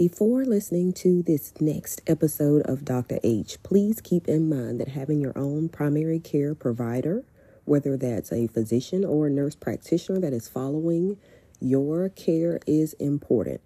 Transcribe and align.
Before 0.00 0.46
listening 0.46 0.94
to 0.94 1.22
this 1.22 1.52
next 1.60 2.00
episode 2.06 2.62
of 2.62 2.86
Dr. 2.86 3.20
H, 3.22 3.62
please 3.62 4.00
keep 4.00 4.28
in 4.28 4.48
mind 4.48 4.80
that 4.80 4.88
having 4.88 5.20
your 5.20 5.36
own 5.36 5.68
primary 5.68 6.18
care 6.18 6.54
provider, 6.54 7.22
whether 7.66 7.98
that's 7.98 8.32
a 8.32 8.46
physician 8.46 9.04
or 9.04 9.26
a 9.26 9.30
nurse 9.30 9.54
practitioner 9.54 10.18
that 10.20 10.32
is 10.32 10.48
following 10.48 11.18
your 11.60 12.08
care, 12.08 12.60
is 12.66 12.94
important. 12.94 13.60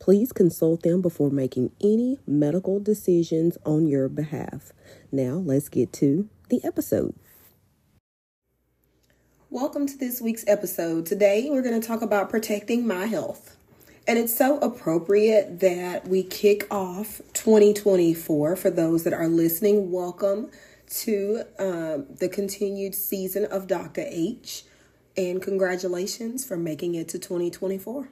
Please 0.00 0.32
consult 0.32 0.82
them 0.82 1.02
before 1.02 1.30
making 1.30 1.70
any 1.80 2.18
medical 2.26 2.80
decisions 2.80 3.56
on 3.64 3.86
your 3.86 4.08
behalf. 4.08 4.72
Now, 5.12 5.34
let's 5.34 5.68
get 5.68 5.92
to 5.92 6.28
the 6.48 6.60
episode. 6.64 7.14
Welcome 9.50 9.86
to 9.86 9.96
this 9.96 10.20
week's 10.20 10.44
episode. 10.48 11.06
Today, 11.06 11.46
we're 11.48 11.62
going 11.62 11.80
to 11.80 11.86
talk 11.86 12.02
about 12.02 12.28
protecting 12.28 12.88
my 12.88 13.06
health. 13.06 13.55
And 14.08 14.20
it's 14.20 14.36
so 14.36 14.58
appropriate 14.58 15.58
that 15.58 16.06
we 16.06 16.22
kick 16.22 16.72
off 16.72 17.20
2024 17.32 18.54
for 18.54 18.70
those 18.70 19.02
that 19.02 19.12
are 19.12 19.26
listening. 19.26 19.90
Welcome 19.90 20.52
to 21.00 21.42
um, 21.58 22.06
the 22.20 22.28
continued 22.28 22.94
season 22.94 23.46
of 23.46 23.66
Dr. 23.66 24.04
H. 24.06 24.62
And 25.16 25.42
congratulations 25.42 26.44
for 26.44 26.56
making 26.56 26.94
it 26.94 27.08
to 27.08 27.18
2024. 27.18 28.08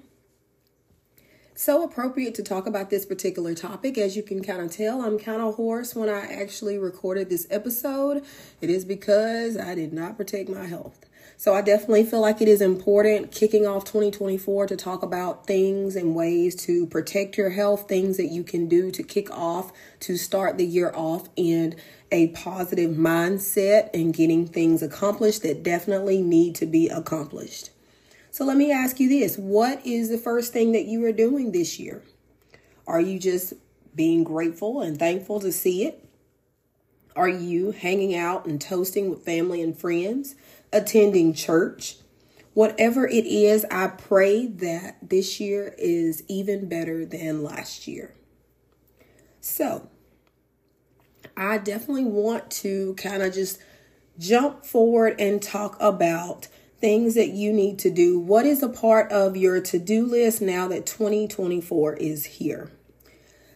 So 1.55 1.85
appropriate 1.85 2.35
to 2.35 2.43
talk 2.43 2.67
about 2.67 2.91
this 2.91 3.07
particular 3.07 3.55
topic. 3.55 3.97
As 3.97 4.17
you 4.17 4.25
can 4.25 4.43
kind 4.43 4.63
of 4.63 4.73
tell, 4.73 5.01
I'm 5.01 5.17
kind 5.17 5.41
of 5.41 5.55
hoarse 5.55 5.95
when 5.95 6.09
I 6.09 6.23
actually 6.23 6.77
recorded 6.77 7.31
this 7.31 7.47
episode. 7.51 8.25
It 8.61 8.69
is 8.69 8.85
because 8.85 9.57
I 9.57 9.77
did 9.77 9.93
not 9.93 10.17
protect 10.17 10.49
my 10.49 10.67
health. 10.67 11.07
So 11.37 11.55
I 11.55 11.63
definitely 11.63 12.05
feel 12.05 12.21
like 12.21 12.41
it 12.41 12.49
is 12.49 12.61
important 12.61 13.33
kicking 13.33 13.67
off 13.67 13.85
2024 13.85 14.69
to 14.69 14.77
talk 14.77 15.03
about 15.03 15.47
things 15.47 15.97
and 15.97 16.15
ways 16.15 16.55
to 16.65 16.87
protect 16.87 17.37
your 17.37 17.51
health, 17.51 17.89
things 17.89 18.17
that 18.17 18.29
you 18.29 18.45
can 18.45 18.69
do 18.69 18.91
to 18.93 19.03
kick 19.03 19.31
off, 19.31 19.73
to 20.01 20.17
start 20.17 20.59
the 20.59 20.65
year 20.65 20.93
off 20.95 21.29
in 21.37 21.75
a 22.13 22.29
positive 22.29 22.93
mindset 22.93 23.91
and 23.93 24.15
getting 24.15 24.47
things 24.47 24.83
accomplished 24.83 25.43
that 25.43 25.63
definitely 25.63 26.23
need 26.23 26.55
to 26.55 26.67
be 26.67 26.89
accomplished. 26.89 27.71
So 28.31 28.45
let 28.45 28.57
me 28.57 28.71
ask 28.73 29.01
you 29.01 29.09
this 29.09 29.37
what 29.37 29.85
is 29.85 30.09
the 30.09 30.19
first 30.19 30.53
thing 30.53 30.73
that 30.73 30.87
you 30.87 31.05
are 31.05 31.13
doing 31.13 31.53
this 31.53 31.79
year? 31.79 32.03
Are 32.87 33.01
you 33.01 33.19
just 33.19 33.55
being 33.95 34.25
grateful 34.25 34.81
and 34.81 34.99
thankful 34.99 35.41
to 35.41 35.51
see 35.53 35.85
it? 35.85 36.05
Are 37.17 37.29
you 37.29 37.71
hanging 37.71 38.17
out 38.17 38.47
and 38.47 38.61
toasting 38.61 39.09
with 39.09 39.25
family 39.25 39.63
and 39.63 39.77
friends? 39.77 40.35
Attending 40.75 41.33
church. 41.33 41.97
Whatever 42.53 43.09
it 43.09 43.27
is, 43.27 43.65
I 43.71 43.89
pray 43.89 44.47
that 44.47 44.99
this 45.03 45.41
year 45.41 45.75
is 45.79 46.23
even 46.29 46.69
better 46.69 47.05
than 47.05 47.43
last 47.43 47.89
year. 47.89 48.15
So, 49.41 49.89
I 51.37 51.59
definitely 51.59 52.05
want 52.05 52.51
to 52.53 52.95
kind 52.95 53.23
of 53.23 53.35
just 53.35 53.59
jump 54.19 54.65
forward 54.65 55.17
and 55.19 55.43
talk 55.43 55.77
about 55.81 56.47
things 56.81 57.15
that 57.15 57.31
you 57.31 57.53
need 57.53 57.79
to 57.81 57.91
do. 57.91 58.19
What 58.19 58.47
is 58.47 58.63
a 58.63 58.69
part 58.69 59.11
of 59.11 59.37
your 59.37 59.61
to 59.63 59.79
do 59.79 60.07
list 60.07 60.41
now 60.41 60.69
that 60.69 60.87
2024 60.87 61.95
is 61.95 62.25
here? 62.25 62.71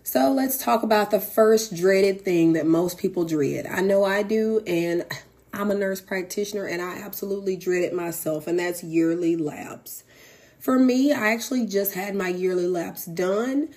So, 0.02 0.32
let's 0.32 0.56
talk 0.56 0.82
about 0.82 1.10
the 1.10 1.20
first 1.20 1.76
dreaded 1.76 2.22
thing 2.22 2.54
that 2.54 2.66
most 2.66 2.98
people 2.98 3.24
dread. 3.24 3.66
I 3.66 3.82
know 3.82 4.02
I 4.02 4.22
do, 4.22 4.62
and 4.66 5.04
I'm 5.58 5.72
a 5.72 5.74
nurse 5.74 6.00
practitioner 6.00 6.66
and 6.66 6.80
I 6.80 6.98
absolutely 6.98 7.56
dread 7.56 7.82
it 7.82 7.92
myself, 7.92 8.46
and 8.46 8.58
that's 8.58 8.84
yearly 8.84 9.34
labs. 9.34 10.04
For 10.60 10.78
me, 10.78 11.12
I 11.12 11.32
actually 11.32 11.66
just 11.66 11.94
had 11.94 12.14
my 12.14 12.28
yearly 12.28 12.68
labs 12.68 13.04
done. 13.06 13.70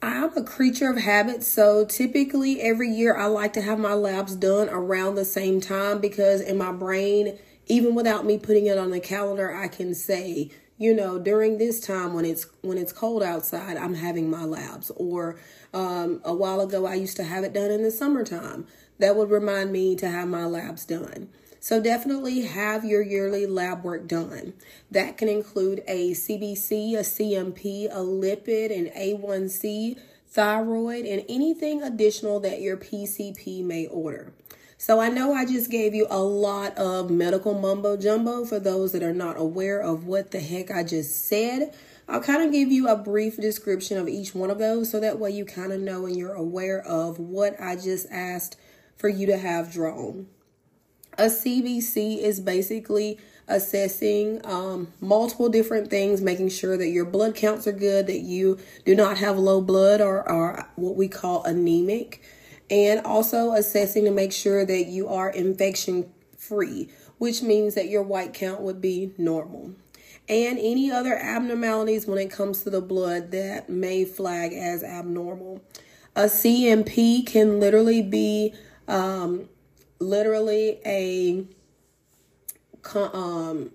I'm 0.00 0.36
a 0.36 0.44
creature 0.44 0.90
of 0.90 0.98
habit, 0.98 1.42
so 1.42 1.84
typically 1.84 2.60
every 2.60 2.90
year 2.90 3.16
I 3.16 3.26
like 3.26 3.52
to 3.54 3.62
have 3.62 3.78
my 3.78 3.94
labs 3.94 4.36
done 4.36 4.68
around 4.68 5.16
the 5.16 5.24
same 5.24 5.60
time 5.60 6.00
because 6.00 6.40
in 6.40 6.58
my 6.58 6.70
brain, 6.70 7.38
even 7.66 7.96
without 7.96 8.24
me 8.24 8.38
putting 8.38 8.66
it 8.66 8.78
on 8.78 8.90
the 8.90 9.00
calendar, 9.00 9.52
I 9.52 9.66
can 9.66 9.94
say, 9.94 10.50
you 10.78 10.94
know, 10.94 11.18
during 11.18 11.58
this 11.58 11.80
time 11.80 12.12
when 12.14 12.24
it's 12.24 12.46
when 12.60 12.78
it's 12.78 12.92
cold 12.92 13.22
outside, 13.22 13.76
I'm 13.76 13.94
having 13.94 14.30
my 14.30 14.44
labs. 14.44 14.90
Or 14.96 15.36
um, 15.72 16.20
a 16.24 16.34
while 16.34 16.60
ago, 16.60 16.86
I 16.86 16.94
used 16.94 17.16
to 17.16 17.24
have 17.24 17.42
it 17.42 17.52
done 17.52 17.70
in 17.70 17.82
the 17.82 17.90
summertime 17.90 18.66
that 18.98 19.16
would 19.16 19.30
remind 19.30 19.72
me 19.72 19.96
to 19.96 20.08
have 20.08 20.28
my 20.28 20.44
labs 20.44 20.84
done. 20.84 21.28
So 21.60 21.80
definitely 21.80 22.42
have 22.42 22.84
your 22.84 23.00
yearly 23.00 23.46
lab 23.46 23.84
work 23.84 24.06
done. 24.06 24.52
That 24.90 25.16
can 25.16 25.28
include 25.28 25.82
a 25.88 26.10
CBC, 26.10 26.94
a 26.94 27.00
CMP, 27.00 27.86
a 27.86 28.00
lipid, 28.00 28.70
an 28.70 28.90
A1C, 28.94 29.98
thyroid, 30.28 31.06
and 31.06 31.24
anything 31.26 31.82
additional 31.82 32.38
that 32.40 32.60
your 32.60 32.76
PCP 32.76 33.64
may 33.64 33.86
order. 33.86 34.34
So 34.76 35.00
I 35.00 35.08
know 35.08 35.32
I 35.32 35.46
just 35.46 35.70
gave 35.70 35.94
you 35.94 36.06
a 36.10 36.18
lot 36.18 36.76
of 36.76 37.10
medical 37.10 37.58
mumbo 37.58 37.96
jumbo 37.96 38.44
for 38.44 38.58
those 38.60 38.92
that 38.92 39.02
are 39.02 39.14
not 39.14 39.38
aware 39.38 39.80
of 39.80 40.04
what 40.04 40.32
the 40.32 40.40
heck 40.40 40.70
I 40.70 40.84
just 40.84 41.24
said. 41.26 41.74
I'll 42.06 42.20
kind 42.20 42.42
of 42.42 42.52
give 42.52 42.70
you 42.70 42.88
a 42.88 42.96
brief 42.96 43.38
description 43.38 43.96
of 43.96 44.08
each 44.08 44.34
one 44.34 44.50
of 44.50 44.58
those 44.58 44.90
so 44.90 45.00
that 45.00 45.18
way 45.18 45.30
you 45.30 45.46
kind 45.46 45.72
of 45.72 45.80
know 45.80 46.04
and 46.04 46.14
you're 46.14 46.34
aware 46.34 46.82
of 46.82 47.18
what 47.18 47.58
I 47.58 47.76
just 47.76 48.06
asked 48.10 48.58
for 48.96 49.08
you 49.08 49.26
to 49.26 49.36
have 49.36 49.72
drawn. 49.72 50.26
A 51.16 51.26
CBC 51.26 52.18
is 52.18 52.40
basically 52.40 53.18
assessing 53.46 54.40
um, 54.44 54.92
multiple 55.00 55.48
different 55.48 55.90
things, 55.90 56.20
making 56.20 56.48
sure 56.48 56.76
that 56.76 56.88
your 56.88 57.04
blood 57.04 57.34
counts 57.34 57.66
are 57.66 57.72
good, 57.72 58.06
that 58.06 58.20
you 58.20 58.58
do 58.84 58.94
not 58.94 59.18
have 59.18 59.38
low 59.38 59.60
blood 59.60 60.00
or, 60.00 60.28
or 60.28 60.68
what 60.76 60.96
we 60.96 61.08
call 61.08 61.44
anemic, 61.44 62.22
and 62.70 63.00
also 63.04 63.52
assessing 63.52 64.04
to 64.04 64.10
make 64.10 64.32
sure 64.32 64.64
that 64.64 64.86
you 64.86 65.08
are 65.08 65.30
infection 65.30 66.10
free, 66.36 66.88
which 67.18 67.42
means 67.42 67.74
that 67.74 67.88
your 67.88 68.02
white 68.02 68.32
count 68.32 68.60
would 68.60 68.80
be 68.80 69.12
normal. 69.18 69.74
And 70.28 70.58
any 70.58 70.90
other 70.90 71.14
abnormalities 71.14 72.06
when 72.06 72.18
it 72.18 72.30
comes 72.30 72.62
to 72.62 72.70
the 72.70 72.80
blood 72.80 73.30
that 73.32 73.68
may 73.68 74.06
flag 74.06 74.54
as 74.54 74.82
abnormal. 74.82 75.60
A 76.16 76.24
CMP 76.24 77.26
can 77.26 77.60
literally 77.60 78.00
be 78.00 78.54
um, 78.88 79.48
literally 79.98 80.80
a 80.84 81.46
um, 82.94 83.70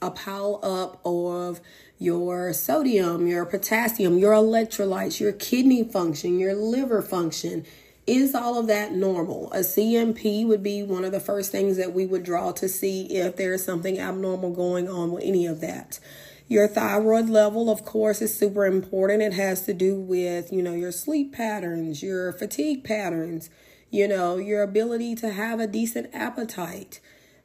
a 0.00 0.10
pile 0.10 0.58
up 0.62 1.00
of 1.04 1.60
your 1.98 2.52
sodium, 2.52 3.26
your 3.26 3.46
potassium, 3.46 4.18
your 4.18 4.32
electrolytes, 4.32 5.20
your 5.20 5.32
kidney 5.32 5.84
function, 5.84 6.38
your 6.38 6.54
liver 6.54 7.00
function. 7.00 7.64
Is 8.04 8.34
all 8.34 8.58
of 8.58 8.66
that 8.66 8.92
normal? 8.92 9.52
A 9.52 9.58
CMP 9.58 10.44
would 10.44 10.62
be 10.62 10.82
one 10.82 11.04
of 11.04 11.12
the 11.12 11.20
first 11.20 11.52
things 11.52 11.76
that 11.76 11.92
we 11.94 12.04
would 12.04 12.24
draw 12.24 12.50
to 12.52 12.68
see 12.68 13.16
if 13.16 13.36
there's 13.36 13.64
something 13.64 14.00
abnormal 14.00 14.50
going 14.50 14.88
on 14.88 15.12
with 15.12 15.22
any 15.22 15.46
of 15.46 15.60
that. 15.60 16.00
Your 16.48 16.68
thyroid 16.68 17.28
level, 17.28 17.70
of 17.70 17.84
course, 17.84 18.20
is 18.20 18.36
super 18.36 18.66
important. 18.66 19.22
It 19.22 19.34
has 19.34 19.62
to 19.62 19.74
do 19.74 19.98
with, 19.98 20.52
you 20.52 20.62
know, 20.62 20.74
your 20.74 20.92
sleep 20.92 21.32
patterns, 21.32 22.02
your 22.02 22.32
fatigue 22.32 22.84
patterns, 22.84 23.48
you 23.90 24.08
know, 24.08 24.36
your 24.36 24.62
ability 24.62 25.14
to 25.16 25.30
have 25.30 25.60
a 25.60 25.66
decent 25.66 26.10
appetite 26.14 27.00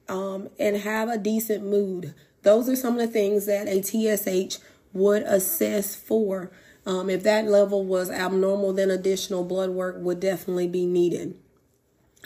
um, 0.09 0.49
and 0.59 0.77
have 0.77 1.09
a 1.09 1.17
decent 1.17 1.65
mood. 1.65 2.13
Those 2.43 2.69
are 2.69 2.75
some 2.75 2.93
of 2.93 2.99
the 2.99 3.07
things 3.11 3.45
that 3.45 3.67
a 3.67 3.81
TSH 3.81 4.59
would 4.93 5.23
assess 5.23 5.95
for. 5.95 6.51
Um, 6.85 7.09
if 7.09 7.23
that 7.23 7.45
level 7.45 7.85
was 7.85 8.09
abnormal, 8.09 8.73
then 8.73 8.89
additional 8.89 9.43
blood 9.43 9.71
work 9.71 9.97
would 9.99 10.19
definitely 10.19 10.67
be 10.67 10.85
needed. 10.85 11.35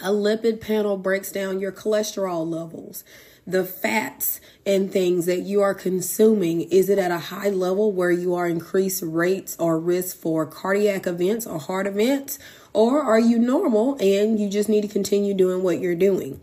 A 0.02 0.10
lipid 0.10 0.62
panel 0.62 0.98
breaks 0.98 1.32
down 1.32 1.60
your 1.60 1.72
cholesterol 1.72 2.48
levels 2.48 3.04
the 3.46 3.66
fats 3.66 4.40
and 4.66 4.92
things 4.92 5.26
that 5.26 5.42
you 5.42 5.62
are 5.62 5.74
consuming 5.74 6.62
is 6.62 6.90
it 6.90 7.00
at 7.00 7.12
a 7.12 7.18
high 7.18 7.50
level 7.50 7.92
where 7.92 8.12
you 8.12 8.36
are 8.36 8.48
increased 8.48 9.02
rates 9.02 9.58
or 9.60 9.80
risk 9.80 10.16
for 10.16 10.46
cardiac 10.46 11.08
events 11.08 11.48
or 11.48 11.58
heart 11.58 11.88
events 11.88 12.38
or 12.74 13.02
are 13.02 13.20
you 13.20 13.40
normal 13.40 13.98
and 14.00 14.40
you 14.40 14.48
just 14.48 14.70
need 14.70 14.82
to 14.82 14.88
continue 14.88 15.34
doing 15.34 15.64
what 15.64 15.80
you're 15.80 15.96
doing 15.96 16.40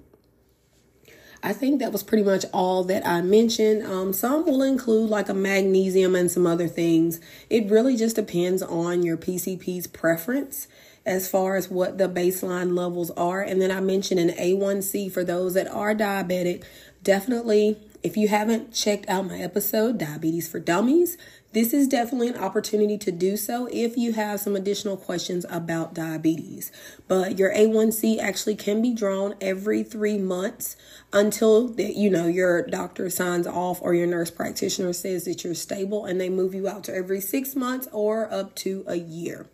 I 1.41 1.53
think 1.53 1.79
that 1.79 1.93
was 1.93 2.03
pretty 2.03 2.25
much 2.25 2.45
all 2.53 2.83
that 2.85 3.07
I 3.07 3.23
mentioned. 3.23 3.87
Um, 3.87 4.13
some 4.13 4.45
will 4.45 4.61
include 4.63 5.09
like 5.09 5.29
a 5.29 5.35
magnesium 5.35 6.17
and 6.17 6.29
some 6.29 6.49
other 6.49 6.67
things. 6.67 7.21
It 7.49 7.71
really 7.71 7.97
just 7.97 8.17
depends 8.17 8.61
on 8.61 9.05
your 9.05 9.17
PCP's 9.17 9.87
preference 9.87 10.67
as 11.07 11.31
far 11.31 11.57
as 11.57 11.71
what 11.71 11.97
the 11.97 12.09
baseline 12.09 12.77
levels 12.77 13.11
are. 13.13 13.41
And 13.41 13.63
then 13.63 13.71
I 13.71 13.81
mentioned 13.81 14.21
an 14.21 14.31
A1C 14.31 15.11
for 15.11 15.25
those 15.25 15.55
that 15.55 15.69
are 15.69 15.95
diabetic 15.95 16.65
definitely 17.03 17.77
if 18.03 18.17
you 18.17 18.29
haven't 18.29 18.73
checked 18.73 19.09
out 19.09 19.27
my 19.27 19.39
episode, 19.39 19.99
Diabetes 19.99 20.49
for 20.49 20.61
Dummies, 20.61 21.19
this 21.53 21.73
is 21.73 21.89
definitely 21.89 22.29
an 22.29 22.37
opportunity 22.37 22.97
to 22.99 23.11
do 23.11 23.37
so 23.37 23.69
if 23.73 23.97
you 23.97 24.13
have 24.13 24.39
some 24.39 24.55
additional 24.55 24.97
questions 24.97 25.45
about 25.51 25.95
diabetes. 25.95 26.71
But 27.09 27.39
your 27.39 27.53
A1C 27.53 28.19
actually 28.19 28.55
can 28.55 28.83
be 28.83 28.95
drawn 28.95 29.35
every 29.41 29.83
three 29.83 30.19
months 30.19 30.77
until 31.13 31.69
that 31.69 31.97
you 31.97 32.11
know 32.11 32.27
your 32.27 32.67
doctor 32.67 33.11
signs 33.11 33.47
off 33.47 33.83
or 33.83 33.95
your 33.95 34.07
nurse 34.07 34.31
practitioner 34.31 34.93
says 34.93 35.25
that 35.25 35.43
you're 35.43 35.55
stable 35.55 36.05
and 36.05 36.21
they 36.21 36.29
move 36.29 36.55
you 36.55 36.69
out 36.69 36.85
to 36.85 36.95
every 36.95 37.21
six 37.21 37.57
months 37.57 37.89
or 37.93 38.33
up 38.33 38.55
to 38.57 38.85
a 38.87 38.97
year. 38.97 39.47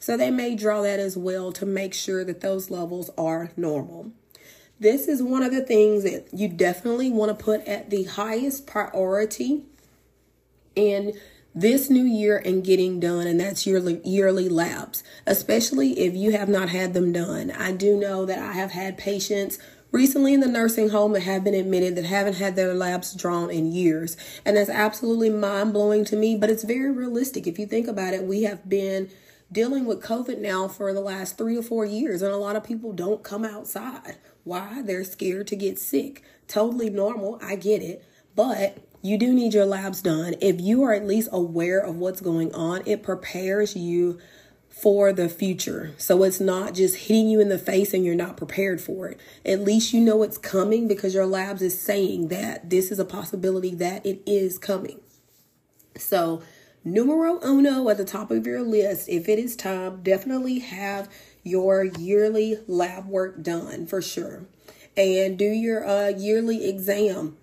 So 0.00 0.16
they 0.16 0.30
may 0.30 0.56
draw 0.56 0.82
that 0.82 0.98
as 0.98 1.16
well 1.16 1.52
to 1.52 1.66
make 1.66 1.94
sure 1.94 2.24
that 2.24 2.40
those 2.40 2.70
levels 2.70 3.10
are 3.16 3.52
normal. 3.56 4.10
This 4.82 5.06
is 5.06 5.22
one 5.22 5.44
of 5.44 5.52
the 5.52 5.62
things 5.62 6.02
that 6.02 6.26
you 6.32 6.48
definitely 6.48 7.08
want 7.08 7.28
to 7.28 7.44
put 7.44 7.60
at 7.68 7.90
the 7.90 8.02
highest 8.02 8.66
priority 8.66 9.62
in 10.74 11.12
this 11.54 11.88
new 11.88 12.02
year 12.02 12.42
and 12.44 12.64
getting 12.64 12.98
done, 12.98 13.28
and 13.28 13.38
that's 13.38 13.64
yearly 13.64 14.00
yearly 14.02 14.48
labs, 14.48 15.04
especially 15.24 16.00
if 16.00 16.16
you 16.16 16.32
have 16.32 16.48
not 16.48 16.70
had 16.70 16.94
them 16.94 17.12
done. 17.12 17.52
I 17.52 17.70
do 17.70 17.96
know 17.96 18.26
that 18.26 18.40
I 18.40 18.54
have 18.54 18.72
had 18.72 18.98
patients 18.98 19.56
recently 19.92 20.34
in 20.34 20.40
the 20.40 20.48
nursing 20.48 20.88
home 20.88 21.12
that 21.12 21.22
have 21.22 21.44
been 21.44 21.54
admitted 21.54 21.94
that 21.94 22.06
haven't 22.06 22.38
had 22.38 22.56
their 22.56 22.74
labs 22.74 23.14
drawn 23.14 23.50
in 23.50 23.70
years, 23.70 24.16
and 24.44 24.56
that's 24.56 24.68
absolutely 24.68 25.30
mind 25.30 25.72
blowing 25.72 26.04
to 26.06 26.16
me. 26.16 26.34
But 26.34 26.50
it's 26.50 26.64
very 26.64 26.90
realistic 26.90 27.46
if 27.46 27.56
you 27.56 27.66
think 27.66 27.86
about 27.86 28.14
it. 28.14 28.24
We 28.24 28.42
have 28.42 28.68
been 28.68 29.10
dealing 29.52 29.84
with 29.84 30.02
COVID 30.02 30.40
now 30.40 30.66
for 30.66 30.92
the 30.92 31.00
last 31.00 31.38
three 31.38 31.56
or 31.56 31.62
four 31.62 31.84
years, 31.84 32.20
and 32.20 32.32
a 32.32 32.36
lot 32.36 32.56
of 32.56 32.64
people 32.64 32.92
don't 32.92 33.22
come 33.22 33.44
outside. 33.44 34.16
Why? 34.44 34.82
They're 34.82 35.04
scared 35.04 35.46
to 35.48 35.56
get 35.56 35.78
sick. 35.78 36.22
Totally 36.48 36.90
normal. 36.90 37.38
I 37.42 37.56
get 37.56 37.82
it. 37.82 38.04
But 38.34 38.78
you 39.02 39.18
do 39.18 39.32
need 39.32 39.54
your 39.54 39.66
labs 39.66 40.00
done. 40.00 40.34
If 40.40 40.60
you 40.60 40.82
are 40.84 40.92
at 40.92 41.06
least 41.06 41.28
aware 41.32 41.80
of 41.80 41.96
what's 41.96 42.20
going 42.20 42.54
on, 42.54 42.82
it 42.86 43.02
prepares 43.02 43.76
you 43.76 44.18
for 44.68 45.12
the 45.12 45.28
future. 45.28 45.92
So 45.98 46.22
it's 46.22 46.40
not 46.40 46.74
just 46.74 46.96
hitting 46.96 47.28
you 47.28 47.40
in 47.40 47.50
the 47.50 47.58
face 47.58 47.92
and 47.92 48.04
you're 48.04 48.14
not 48.14 48.36
prepared 48.36 48.80
for 48.80 49.08
it. 49.08 49.20
At 49.44 49.60
least 49.60 49.92
you 49.92 50.00
know 50.00 50.22
it's 50.22 50.38
coming 50.38 50.88
because 50.88 51.14
your 51.14 51.26
labs 51.26 51.62
is 51.62 51.78
saying 51.78 52.28
that 52.28 52.70
this 52.70 52.90
is 52.90 52.98
a 52.98 53.04
possibility 53.04 53.74
that 53.74 54.04
it 54.06 54.22
is 54.24 54.56
coming. 54.58 55.00
So, 55.96 56.42
numero 56.84 57.38
uno 57.44 57.88
at 57.90 57.98
the 57.98 58.04
top 58.04 58.30
of 58.30 58.46
your 58.46 58.62
list, 58.62 59.08
if 59.10 59.28
it 59.28 59.38
is 59.38 59.56
time, 59.56 60.02
definitely 60.02 60.60
have 60.60 61.08
your 61.42 61.84
yearly 61.84 62.58
lab 62.66 63.06
work 63.06 63.42
done 63.42 63.86
for 63.86 64.00
sure. 64.00 64.44
And 64.96 65.38
do 65.38 65.46
your 65.46 65.86
uh, 65.86 66.08
yearly 66.08 66.68
exam 66.68 67.36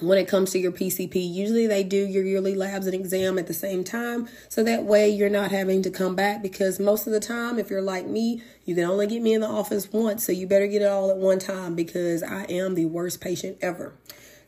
when 0.00 0.18
it 0.18 0.28
comes 0.28 0.50
to 0.50 0.58
your 0.58 0.72
PCP. 0.72 1.14
Usually 1.32 1.66
they 1.66 1.84
do 1.84 1.96
your 1.96 2.24
yearly 2.24 2.54
labs 2.54 2.86
and 2.86 2.94
exam 2.94 3.38
at 3.38 3.46
the 3.46 3.54
same 3.54 3.84
time. 3.84 4.28
So 4.48 4.62
that 4.64 4.84
way 4.84 5.08
you're 5.08 5.28
not 5.28 5.50
having 5.50 5.82
to 5.82 5.90
come 5.90 6.14
back 6.14 6.42
because 6.42 6.78
most 6.78 7.06
of 7.06 7.12
the 7.12 7.20
time, 7.20 7.58
if 7.58 7.70
you're 7.70 7.82
like 7.82 8.06
me, 8.06 8.42
you 8.64 8.74
can 8.74 8.84
only 8.84 9.06
get 9.06 9.22
me 9.22 9.34
in 9.34 9.40
the 9.40 9.48
office 9.48 9.92
once. 9.92 10.24
So 10.24 10.32
you 10.32 10.46
better 10.46 10.66
get 10.66 10.82
it 10.82 10.88
all 10.88 11.10
at 11.10 11.16
one 11.16 11.38
time 11.38 11.74
because 11.74 12.22
I 12.22 12.44
am 12.44 12.74
the 12.74 12.86
worst 12.86 13.20
patient 13.20 13.58
ever. 13.60 13.94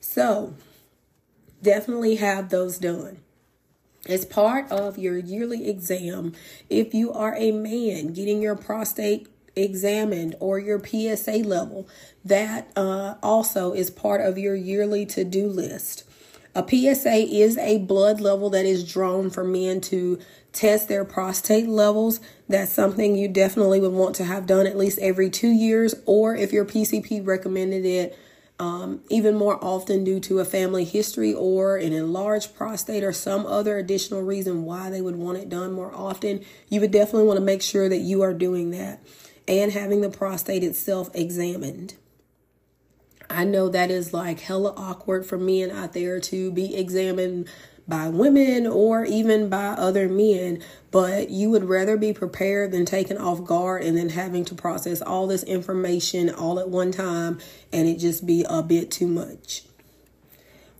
So 0.01 0.55
definitely 1.63 2.17
have 2.17 2.51
those 2.51 2.79
done. 2.79 3.24
As 4.07 4.27
part 4.27 4.71
of 4.71 4.99
your 4.99 5.17
yearly 5.17 5.69
exam, 5.69 6.35
if 6.69 6.93
you 6.93 7.13
are 7.13 7.35
a 7.37 7.53
man 7.53 8.13
getting 8.13 8.43
your 8.43 8.55
prostate 8.57 9.29
examined 9.57 10.35
or 10.41 10.59
your 10.59 10.83
PSA 10.85 11.39
level, 11.39 11.89
that 12.25 12.71
uh, 12.77 13.15
also 13.23 13.73
is 13.73 13.91
part 13.91 14.21
of 14.21 14.37
your 14.37 14.55
yearly 14.55 15.07
to 15.07 15.25
do 15.25 15.47
list. 15.47 16.05
A 16.55 16.63
PSA 16.69 17.35
is 17.35 17.57
a 17.59 17.79
blood 17.79 18.21
level 18.21 18.51
that 18.51 18.67
is 18.67 18.91
drawn 18.91 19.31
for 19.31 19.43
men 19.43 19.81
to 19.83 20.21
test 20.53 20.87
their 20.87 21.05
prostate 21.05 21.67
levels. 21.67 22.21
That's 22.49 22.73
something 22.73 23.17
you 23.17 23.27
definitely 23.27 23.81
would 23.81 23.93
want 23.93 24.15
to 24.17 24.25
have 24.25 24.47
done 24.47 24.67
at 24.67 24.77
least 24.77 24.99
every 25.01 25.31
two 25.31 25.51
years, 25.51 25.95
or 26.07 26.37
if 26.37 26.53
your 26.53 26.65
PCP 26.65 27.27
recommended 27.27 27.85
it, 27.85 28.17
um, 28.59 29.01
even 29.11 29.35
more 29.35 29.63
often 29.63 30.05
due 30.05 30.21
to 30.21 30.39
a 30.39 30.45
family 30.45 30.85
history 30.85 31.35
or 31.35 31.77
an 31.77 31.93
enlarged 31.93 32.55
prostate 32.55 33.03
or 33.03 33.13
some 33.13 33.47
other 33.47 33.79
additional 33.79 34.23
reason 34.23 34.65
why 34.65 34.91
they 34.91 35.01
would 35.01 35.17
want 35.17 35.39
it 35.39 35.49
done 35.49 35.73
more 35.73 35.93
often, 35.93 36.45
you 36.69 36.81
would 36.81 36.93
definitely 36.93 37.27
want 37.27 37.39
to 37.39 37.45
make 37.45 37.63
sure 37.63 37.89
that 37.89 37.99
you 37.99 38.23
are 38.23 38.33
doing 38.33 38.71
that 38.71 39.01
and 39.49 39.73
having 39.73 40.01
the 40.01 40.11
prostate 40.11 40.63
itself 40.63 41.11
examined. 41.15 41.95
I 43.29 43.45
know 43.45 43.69
that 43.69 43.91
is 43.91 44.13
like 44.13 44.41
hella 44.41 44.73
awkward 44.77 45.27
for 45.27 45.39
men 45.39 45.71
out 45.71 45.93
there 45.93 46.21
to 46.21 46.53
be 46.53 46.77
examined 46.77 47.49
by 47.87 48.09
women 48.09 48.67
or 48.67 49.05
even 49.05 49.49
by 49.49 49.67
other 49.67 50.09
men, 50.09 50.63
but 50.91 51.31
you 51.31 51.51
would 51.51 51.65
rather 51.65 51.97
be 51.97 52.13
prepared 52.13 52.73
than 52.73 52.85
taken 52.85 53.19
off 53.19 53.45
guard 53.45 53.83
and 53.83 53.97
then 53.97 54.11
having 54.11 54.45
to 54.47 54.55
process 54.55 55.03
all 55.03 55.27
this 55.27 55.43
information 55.43 56.31
all 56.31 56.59
at 56.59 56.69
one 56.69 56.93
time 56.93 57.39
and 57.73 57.87
it 57.87 57.99
just 57.99 58.27
be 58.27 58.45
a 58.49 58.63
bit 58.63 58.91
too 58.91 59.07
much. 59.07 59.65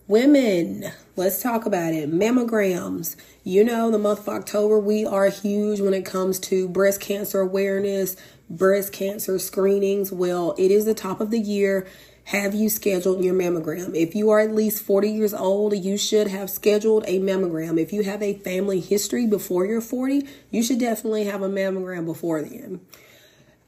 Women, 0.07 0.85
let's 1.15 1.41
talk 1.41 1.65
about 1.65 1.93
it. 1.93 2.11
Mammograms. 2.11 3.15
You 3.43 3.63
know, 3.63 3.89
the 3.89 3.97
month 3.97 4.19
of 4.19 4.29
October, 4.29 4.79
we 4.79 5.03
are 5.03 5.29
huge 5.29 5.81
when 5.81 5.95
it 5.95 6.05
comes 6.05 6.39
to 6.41 6.67
breast 6.67 7.01
cancer 7.01 7.39
awareness, 7.39 8.15
breast 8.47 8.93
cancer 8.93 9.39
screenings. 9.39 10.11
Well, 10.11 10.53
it 10.59 10.69
is 10.69 10.85
the 10.85 10.93
top 10.93 11.21
of 11.21 11.31
the 11.31 11.39
year. 11.39 11.87
Have 12.29 12.55
you 12.55 12.69
scheduled 12.69 13.23
your 13.23 13.35
mammogram? 13.35 13.95
If 13.95 14.15
you 14.15 14.31
are 14.31 14.39
at 14.39 14.55
least 14.55 14.81
40 14.81 15.11
years 15.11 15.33
old, 15.33 15.77
you 15.77 15.95
should 15.95 16.25
have 16.27 16.49
scheduled 16.49 17.03
a 17.05 17.19
mammogram. 17.19 17.79
If 17.79 17.93
you 17.93 18.01
have 18.01 18.23
a 18.23 18.33
family 18.39 18.79
history 18.79 19.27
before 19.27 19.67
you're 19.67 19.79
40, 19.79 20.27
you 20.49 20.63
should 20.63 20.79
definitely 20.79 21.25
have 21.25 21.43
a 21.43 21.49
mammogram 21.49 22.03
before 22.05 22.41
then. 22.41 22.81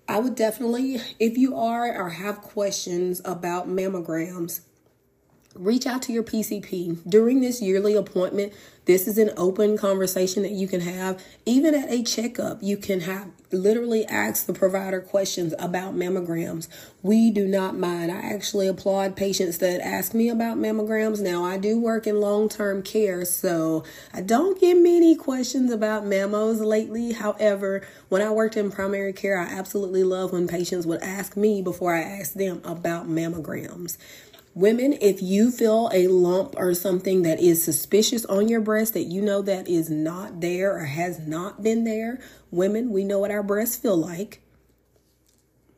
I 0.07 0.19
would 0.19 0.33
definitely, 0.33 0.99
if 1.19 1.37
you 1.37 1.55
are 1.55 2.01
or 2.01 2.09
have 2.09 2.41
questions 2.41 3.21
about 3.23 3.69
mammograms, 3.69 4.61
reach 5.59 5.85
out 5.85 6.01
to 6.03 6.13
your 6.13 6.23
PCP 6.23 6.99
during 7.09 7.41
this 7.41 7.61
yearly 7.61 7.95
appointment. 7.95 8.53
This 8.85 9.05
is 9.05 9.17
an 9.17 9.31
open 9.35 9.77
conversation 9.77 10.43
that 10.43 10.53
you 10.53 10.65
can 10.65 10.79
have. 10.79 11.21
Even 11.45 11.75
at 11.75 11.91
a 11.91 12.03
checkup, 12.03 12.63
you 12.63 12.77
can 12.77 13.01
have 13.01 13.27
literally 13.51 14.05
ask 14.05 14.45
the 14.45 14.53
provider 14.53 15.01
questions 15.01 15.53
about 15.59 15.93
mammograms. 15.93 16.69
We 17.01 17.29
do 17.29 17.47
not 17.47 17.77
mind. 17.77 18.11
I 18.11 18.19
actually 18.19 18.67
applaud 18.67 19.17
patients 19.17 19.57
that 19.57 19.85
ask 19.85 20.13
me 20.13 20.29
about 20.29 20.57
mammograms. 20.57 21.19
Now, 21.19 21.43
I 21.43 21.57
do 21.57 21.79
work 21.79 22.07
in 22.07 22.21
long 22.21 22.47
term 22.47 22.81
care, 22.81 23.25
so 23.25 23.83
I 24.13 24.21
don't 24.21 24.59
get 24.59 24.75
many 24.75 25.15
questions 25.15 25.71
about 25.71 26.03
mammos 26.03 26.63
lately. 26.63 27.11
However, 27.11 27.85
when 28.07 28.21
I 28.21 28.31
worked 28.31 28.55
in 28.55 28.71
primary 28.71 29.11
care, 29.11 29.37
I 29.37 29.45
absolutely 29.45 30.03
love 30.03 30.31
when 30.31 30.47
patients 30.47 30.85
would 30.85 31.01
ask 31.01 31.35
me 31.35 31.61
before 31.61 31.93
I 31.93 32.01
ask 32.01 32.33
them 32.33 32.61
about 32.63 33.09
mammograms. 33.09 33.97
Women, 34.57 34.97
if 35.01 35.21
you 35.21 35.51
feel 35.51 35.87
a 35.93 36.07
lump 36.07 36.55
or 36.57 36.73
something 36.73 37.21
that 37.21 37.39
is 37.39 37.63
suspicious 37.63 38.25
on 38.25 38.47
your 38.47 38.59
breast 38.59 38.95
that 38.95 39.03
you 39.03 39.21
know 39.21 39.43
that 39.43 39.67
is 39.67 39.87
not 39.87 40.41
there 40.41 40.75
or 40.75 40.85
has 40.85 41.19
not 41.19 41.61
been 41.61 41.83
there, 41.83 42.19
women, 42.49 42.89
we 42.89 43.03
know 43.03 43.19
what 43.19 43.29
our 43.29 43.43
breasts 43.43 43.77
feel 43.77 43.95
like. 43.95 44.41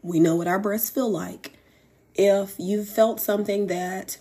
We 0.01 0.21
know 0.21 0.37
what 0.37 0.47
our 0.47 0.59
breasts 0.59 0.89
feel 0.89 1.11
like. 1.11 1.57
If 2.15 2.55
you've 2.57 2.87
felt 2.87 3.19
something 3.19 3.67
that 3.67 4.19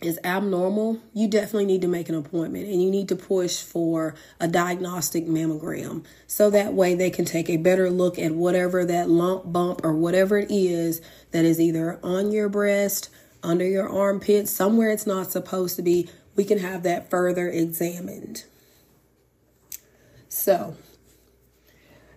is 0.00 0.18
abnormal, 0.24 1.00
you 1.14 1.28
definitely 1.28 1.66
need 1.66 1.82
to 1.82 1.86
make 1.86 2.08
an 2.08 2.16
appointment 2.16 2.66
and 2.66 2.82
you 2.82 2.90
need 2.90 3.08
to 3.10 3.16
push 3.16 3.62
for 3.62 4.16
a 4.40 4.48
diagnostic 4.48 5.28
mammogram 5.28 6.04
so 6.26 6.50
that 6.50 6.74
way 6.74 6.96
they 6.96 7.10
can 7.10 7.24
take 7.24 7.48
a 7.48 7.58
better 7.58 7.90
look 7.90 8.18
at 8.18 8.32
whatever 8.32 8.84
that 8.84 9.08
lump, 9.08 9.52
bump, 9.52 9.84
or 9.84 9.92
whatever 9.92 10.36
it 10.36 10.50
is 10.50 11.00
that 11.30 11.44
is 11.44 11.60
either 11.60 12.00
on 12.02 12.32
your 12.32 12.48
breast 12.48 13.08
under 13.42 13.66
your 13.66 13.88
armpit, 13.88 14.48
somewhere 14.48 14.90
it's 14.90 15.06
not 15.06 15.30
supposed 15.30 15.76
to 15.76 15.82
be, 15.82 16.08
we 16.36 16.44
can 16.44 16.58
have 16.58 16.82
that 16.82 17.10
further 17.10 17.48
examined. 17.48 18.44
So, 20.28 20.76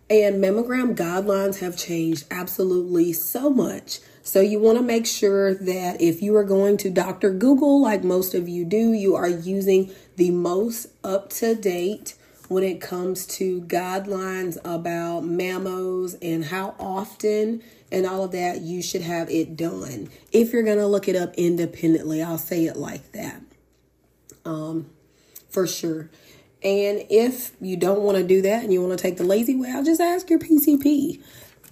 and 0.09 0.43
mammogram 0.43 0.95
guidelines 0.95 1.59
have 1.59 1.77
changed 1.77 2.25
absolutely 2.31 3.11
so 3.13 3.49
much. 3.49 3.99
So, 4.23 4.39
you 4.39 4.59
want 4.59 4.77
to 4.77 4.83
make 4.83 5.05
sure 5.05 5.53
that 5.53 6.01
if 6.01 6.21
you 6.21 6.35
are 6.35 6.43
going 6.43 6.77
to 6.77 6.89
Dr. 6.89 7.31
Google, 7.31 7.81
like 7.81 8.03
most 8.03 8.33
of 8.33 8.47
you 8.47 8.65
do, 8.65 8.93
you 8.93 9.15
are 9.15 9.27
using 9.27 9.91
the 10.15 10.31
most 10.31 10.87
up 11.03 11.29
to 11.31 11.55
date 11.55 12.15
when 12.47 12.63
it 12.63 12.79
comes 12.79 13.25
to 13.25 13.61
guidelines 13.61 14.57
about 14.63 15.23
mammos 15.23 16.15
and 16.21 16.45
how 16.45 16.75
often 16.79 17.63
and 17.91 18.05
all 18.05 18.23
of 18.23 18.31
that, 18.31 18.61
you 18.61 18.81
should 18.81 19.01
have 19.01 19.29
it 19.29 19.55
done. 19.55 20.09
If 20.31 20.53
you're 20.53 20.63
going 20.63 20.77
to 20.77 20.87
look 20.87 21.07
it 21.07 21.15
up 21.15 21.33
independently, 21.35 22.21
I'll 22.21 22.37
say 22.37 22.65
it 22.65 22.75
like 22.75 23.11
that. 23.13 23.41
Um, 24.43 24.89
for 25.49 25.65
sure. 25.65 26.09
And 26.63 27.05
if 27.09 27.51
you 27.61 27.77
don't 27.77 28.01
want 28.01 28.17
to 28.17 28.23
do 28.23 28.41
that 28.41 28.63
and 28.63 28.73
you 28.73 28.81
want 28.81 28.97
to 28.97 29.01
take 29.01 29.17
the 29.17 29.23
lazy 29.23 29.55
way, 29.55 29.71
I'll 29.71 29.83
just 29.83 30.01
ask 30.01 30.29
your 30.29 30.39
PCP. 30.39 31.21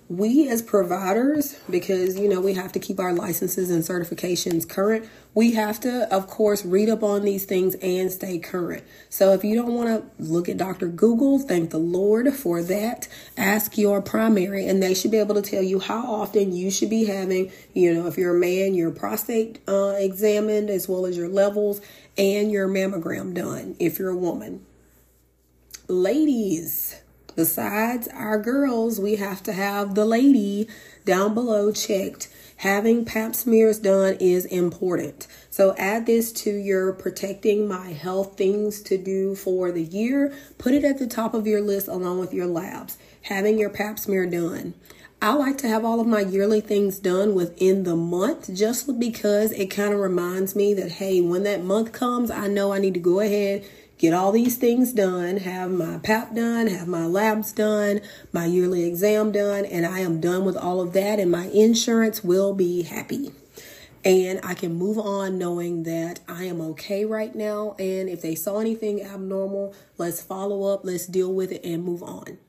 We 0.10 0.50
as 0.50 0.62
providers, 0.62 1.58
because 1.70 2.20
you 2.20 2.28
know 2.30 2.42
we 2.42 2.54
have 2.54 2.72
to 2.74 2.80
keep 2.80 3.00
our 3.00 3.14
licenses 3.14 3.70
and 3.70 3.84
certifications 3.84 4.68
current, 4.68 5.10
we 5.34 5.54
have 5.54 5.80
to, 5.82 6.14
of 6.14 6.28
course, 6.28 6.64
read 6.64 6.90
up 6.90 7.04
on 7.04 7.24
these 7.24 7.46
things 7.46 7.76
and 7.76 8.12
stay 8.12 8.38
current. 8.38 8.84
So 9.10 9.34
if 9.34 9.44
you 9.44 9.56
don't 9.56 9.74
want 9.74 9.90
to 9.90 10.24
look 10.24 10.48
at 10.48 10.58
Dr. 10.58 10.88
Google, 10.88 11.40
thank 11.40 11.72
the 11.72 11.80
Lord 11.80 12.32
for 12.34 12.62
that. 12.64 13.08
Ask 13.38 13.78
your 13.78 14.02
primary, 14.02 14.68
and 14.68 14.82
they 14.82 14.94
should 14.94 15.12
be 15.12 15.18
able 15.18 15.36
to 15.36 15.42
tell 15.42 15.64
you 15.64 15.80
how 15.80 16.06
often 16.06 16.54
you 16.54 16.70
should 16.70 16.90
be 16.90 17.06
having, 17.06 17.52
you 17.74 17.94
know, 17.94 18.08
if 18.08 18.18
you're 18.18 18.36
a 18.36 18.40
man, 18.40 18.76
your 18.76 18.92
prostate 18.92 19.60
uh, 19.68 19.96
examined 19.98 20.70
as 20.70 20.88
well 20.88 21.06
as 21.06 21.18
your 21.18 21.30
levels 21.30 21.82
and 22.18 22.52
your 22.52 22.68
mammogram 22.68 23.34
done 23.34 23.76
if 23.80 23.98
you're 23.98 24.10
a 24.10 24.16
woman. 24.16 24.66
Ladies, 25.88 27.02
besides 27.36 28.08
our 28.10 28.40
girls, 28.40 29.00
we 29.00 29.16
have 29.16 29.44
to 29.44 29.54
have 29.54 29.96
the 29.96 30.06
lady 30.06 30.68
down 31.06 31.34
below 31.34 31.72
checked 31.72 32.30
having 32.64 33.04
pap 33.04 33.36
smears 33.36 33.78
done 33.78 34.16
is 34.22 34.46
important. 34.46 35.28
So 35.50 35.76
add 35.78 36.06
this 36.06 36.32
to 36.44 36.50
your 36.50 36.94
protecting 36.94 37.68
my 37.68 37.92
health 37.92 38.38
things 38.38 38.82
to 38.84 38.98
do 38.98 39.36
for 39.36 39.70
the 39.70 39.84
year. 39.84 40.34
Put 40.58 40.74
it 40.74 40.86
at 40.86 40.98
the 40.98 41.06
top 41.06 41.34
of 41.34 41.46
your 41.46 41.60
list 41.60 41.90
along 41.90 42.20
with 42.20 42.34
your 42.34 42.48
labs. 42.48 42.98
Having 43.24 43.60
your 43.60 43.70
pap 43.70 44.00
smear 44.00 44.26
done. 44.26 44.76
I 45.22 45.34
like 45.34 45.58
to 45.60 45.68
have 45.70 45.84
all 45.84 46.00
of 46.00 46.08
my 46.08 46.22
yearly 46.22 46.62
things 46.62 47.00
done 47.00 47.34
within 47.34 47.84
the 47.84 47.96
month 47.96 48.54
just 48.54 49.00
because 49.00 49.52
it 49.52 49.68
kind 49.68 49.94
of 49.94 50.00
reminds 50.00 50.56
me 50.56 50.74
that, 50.74 50.94
hey, 50.94 51.20
when 51.20 51.44
that 51.44 51.64
month 51.64 51.92
comes, 51.92 52.32
I 52.32 52.48
know 52.48 52.74
I 52.74 52.80
need 52.80 52.94
to 52.94 53.00
go 53.00 53.20
ahead 53.20 53.66
get 54.04 54.14
all 54.14 54.34
these 54.34 54.58
things 54.58 54.92
done, 54.92 55.38
have 55.38 55.72
my 55.72 55.98
PAP 56.00 56.36
done, 56.36 56.68
have 56.68 56.90
my 56.90 57.06
labs 57.06 57.54
done, 57.54 58.02
my 58.34 58.46
yearly 58.46 58.84
exam 58.84 59.32
done, 59.32 59.64
and 59.64 59.86
I 59.86 60.00
am 60.00 60.20
done 60.20 60.44
with 60.44 60.58
all 60.58 60.82
of 60.82 60.92
that, 60.92 61.22
and 61.22 61.32
my 61.32 61.46
insurance 61.46 62.22
will 62.22 62.54
be 62.54 62.82
happy. 62.82 63.32
And 64.04 64.42
I 64.44 64.56
can 64.56 64.76
move 64.76 64.98
on 64.98 65.38
knowing 65.38 65.84
that 65.84 66.20
I 66.28 66.44
am 66.44 66.60
okay 66.72 67.06
right 67.06 67.34
now. 67.34 67.78
And 67.80 68.10
if 68.10 68.22
they 68.22 68.36
saw 68.36 68.60
anything 68.60 69.02
abnormal, 69.02 69.74
let's 69.98 70.22
follow 70.22 70.74
up, 70.74 70.82
let's 70.84 71.06
deal 71.06 71.34
with 71.34 71.54
it, 71.54 71.64
and 71.64 71.82
move 71.82 72.04
on 72.04 72.40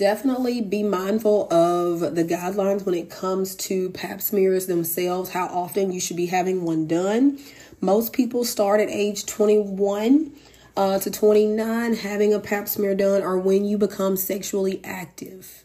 definitely 0.00 0.62
be 0.62 0.82
mindful 0.82 1.46
of 1.52 2.00
the 2.14 2.24
guidelines 2.24 2.86
when 2.86 2.94
it 2.94 3.10
comes 3.10 3.54
to 3.54 3.90
pap 3.90 4.22
smears 4.22 4.64
themselves, 4.64 5.28
how 5.28 5.44
often 5.48 5.92
you 5.92 6.00
should 6.00 6.16
be 6.16 6.24
having 6.24 6.64
one 6.64 6.86
done. 6.86 7.38
Most 7.82 8.14
people 8.14 8.42
start 8.42 8.80
at 8.80 8.88
age 8.88 9.26
21 9.26 10.32
uh, 10.74 10.98
to 11.00 11.10
29 11.10 11.94
having 11.96 12.32
a 12.32 12.40
pap 12.40 12.66
smear 12.66 12.94
done 12.94 13.22
or 13.22 13.38
when 13.38 13.66
you 13.66 13.76
become 13.76 14.16
sexually 14.16 14.80
active. 14.84 15.64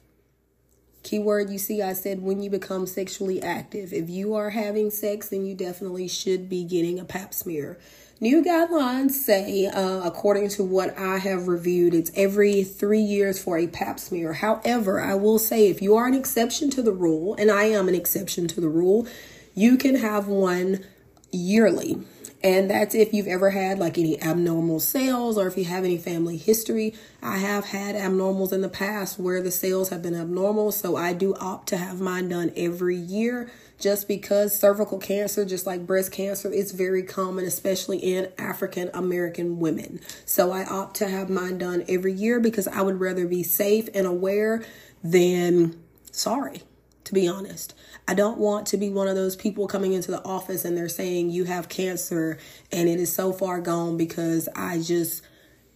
Keyword 1.03 1.49
you 1.49 1.57
see, 1.57 1.81
I 1.81 1.93
said 1.93 2.21
when 2.21 2.41
you 2.41 2.49
become 2.49 2.87
sexually 2.87 3.41
active. 3.41 3.93
If 3.93 4.09
you 4.09 4.33
are 4.33 4.49
having 4.49 4.91
sex, 4.91 5.29
then 5.29 5.45
you 5.45 5.55
definitely 5.55 6.09
should 6.09 6.49
be 6.49 6.65
getting 6.65 6.99
a 6.99 7.05
pap 7.05 7.33
smear. 7.33 7.79
New 8.21 8.41
guidelines 8.41 9.11
say, 9.11 9.65
uh, 9.65 10.01
according 10.05 10.47
to 10.47 10.63
what 10.63 10.97
I 10.97 11.17
have 11.17 11.49
reviewed, 11.49 11.93
it's 11.93 12.11
every 12.15 12.63
three 12.63 13.01
years 13.01 13.43
for 13.43 13.57
a 13.57 13.67
pap 13.67 13.99
smear. 13.99 14.31
However, 14.31 15.01
I 15.01 15.15
will 15.15 15.37
say 15.37 15.67
if 15.67 15.81
you 15.81 15.97
are 15.97 16.07
an 16.07 16.13
exception 16.13 16.69
to 16.71 16.81
the 16.81 16.93
rule, 16.93 17.35
and 17.35 17.51
I 17.51 17.65
am 17.65 17.89
an 17.89 17.95
exception 17.95 18.47
to 18.47 18.61
the 18.61 18.69
rule, 18.69 19.05
you 19.53 19.75
can 19.75 19.95
have 19.95 20.27
one 20.27 20.85
yearly. 21.33 21.97
And 22.41 22.69
that's 22.69 22.95
if 22.95 23.13
you've 23.13 23.27
ever 23.27 23.49
had 23.49 23.79
like 23.79 23.97
any 23.97 24.21
abnormal 24.21 24.79
cells 24.79 25.37
or 25.37 25.47
if 25.47 25.57
you 25.57 25.65
have 25.65 25.83
any 25.83 25.97
family 25.97 26.37
history. 26.37 26.93
I 27.21 27.39
have 27.39 27.65
had 27.65 27.95
abnormals 27.95 28.53
in 28.53 28.61
the 28.61 28.69
past 28.69 29.19
where 29.19 29.41
the 29.41 29.51
cells 29.51 29.89
have 29.89 30.03
been 30.03 30.15
abnormal. 30.15 30.71
So 30.71 30.95
I 30.95 31.13
do 31.13 31.33
opt 31.35 31.67
to 31.69 31.77
have 31.77 31.99
mine 31.99 32.29
done 32.29 32.53
every 32.55 32.95
year 32.95 33.49
just 33.79 34.07
because 34.07 34.57
cervical 34.57 34.97
cancer, 34.97 35.45
just 35.45 35.65
like 35.65 35.85
breast 35.85 36.11
cancer, 36.11 36.51
is 36.51 36.71
very 36.71 37.03
common, 37.03 37.45
especially 37.45 37.97
in 37.97 38.31
African 38.37 38.89
American 38.93 39.59
women. 39.59 39.99
So 40.25 40.51
I 40.51 40.65
opt 40.65 40.97
to 40.97 41.07
have 41.07 41.29
mine 41.29 41.57
done 41.57 41.83
every 41.87 42.13
year 42.13 42.39
because 42.39 42.67
I 42.67 42.81
would 42.81 42.99
rather 42.99 43.27
be 43.27 43.43
safe 43.43 43.89
and 43.93 44.07
aware 44.07 44.63
than 45.03 45.81
sorry 46.11 46.61
to 47.05 47.13
be 47.13 47.27
honest. 47.27 47.73
I 48.07 48.13
don't 48.13 48.37
want 48.37 48.67
to 48.67 48.77
be 48.77 48.89
one 48.89 49.07
of 49.07 49.15
those 49.15 49.35
people 49.35 49.67
coming 49.67 49.93
into 49.93 50.11
the 50.11 50.23
office 50.23 50.65
and 50.65 50.75
they're 50.75 50.89
saying 50.89 51.29
you 51.29 51.45
have 51.45 51.69
cancer 51.69 52.37
and 52.71 52.89
it 52.89 52.99
is 52.99 53.13
so 53.13 53.31
far 53.31 53.61
gone 53.61 53.95
because 53.95 54.49
I 54.55 54.81
just 54.81 55.23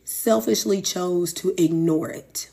selfishly 0.03 0.81
chose 0.81 1.33
to 1.33 1.53
ignore 1.57 2.09
it. 2.09 2.49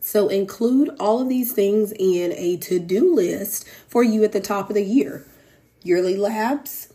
So 0.00 0.28
include 0.28 0.90
all 0.98 1.20
of 1.20 1.28
these 1.28 1.52
things 1.52 1.92
in 1.92 2.32
a 2.32 2.56
to-do 2.56 3.14
list 3.14 3.68
for 3.86 4.02
you 4.02 4.24
at 4.24 4.32
the 4.32 4.40
top 4.40 4.70
of 4.70 4.74
the 4.74 4.82
year. 4.82 5.26
Yearly 5.82 6.16
labs, 6.16 6.92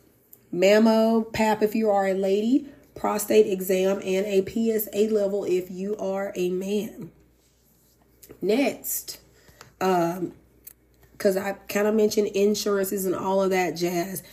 mammo, 0.54 1.32
pap 1.32 1.62
if 1.62 1.76
you 1.76 1.90
are 1.90 2.08
a 2.08 2.14
lady, 2.14 2.68
prostate 2.96 3.46
exam, 3.46 4.02
and 4.04 4.26
a 4.26 4.44
PSA 4.46 5.14
level 5.14 5.44
if 5.44 5.70
you 5.70 5.96
are 5.98 6.34
a 6.36 6.50
man. 6.50 7.12
Next, 8.42 9.20
um, 9.80 10.34
because 11.12 11.38
I 11.38 11.54
kind 11.70 11.88
of 11.88 11.96
mentioned 11.96 12.28
insurances 12.28 13.06
and 13.06 13.16
all 13.16 13.42
of 13.42 13.52
that 13.52 13.76
jazz. 13.76 14.24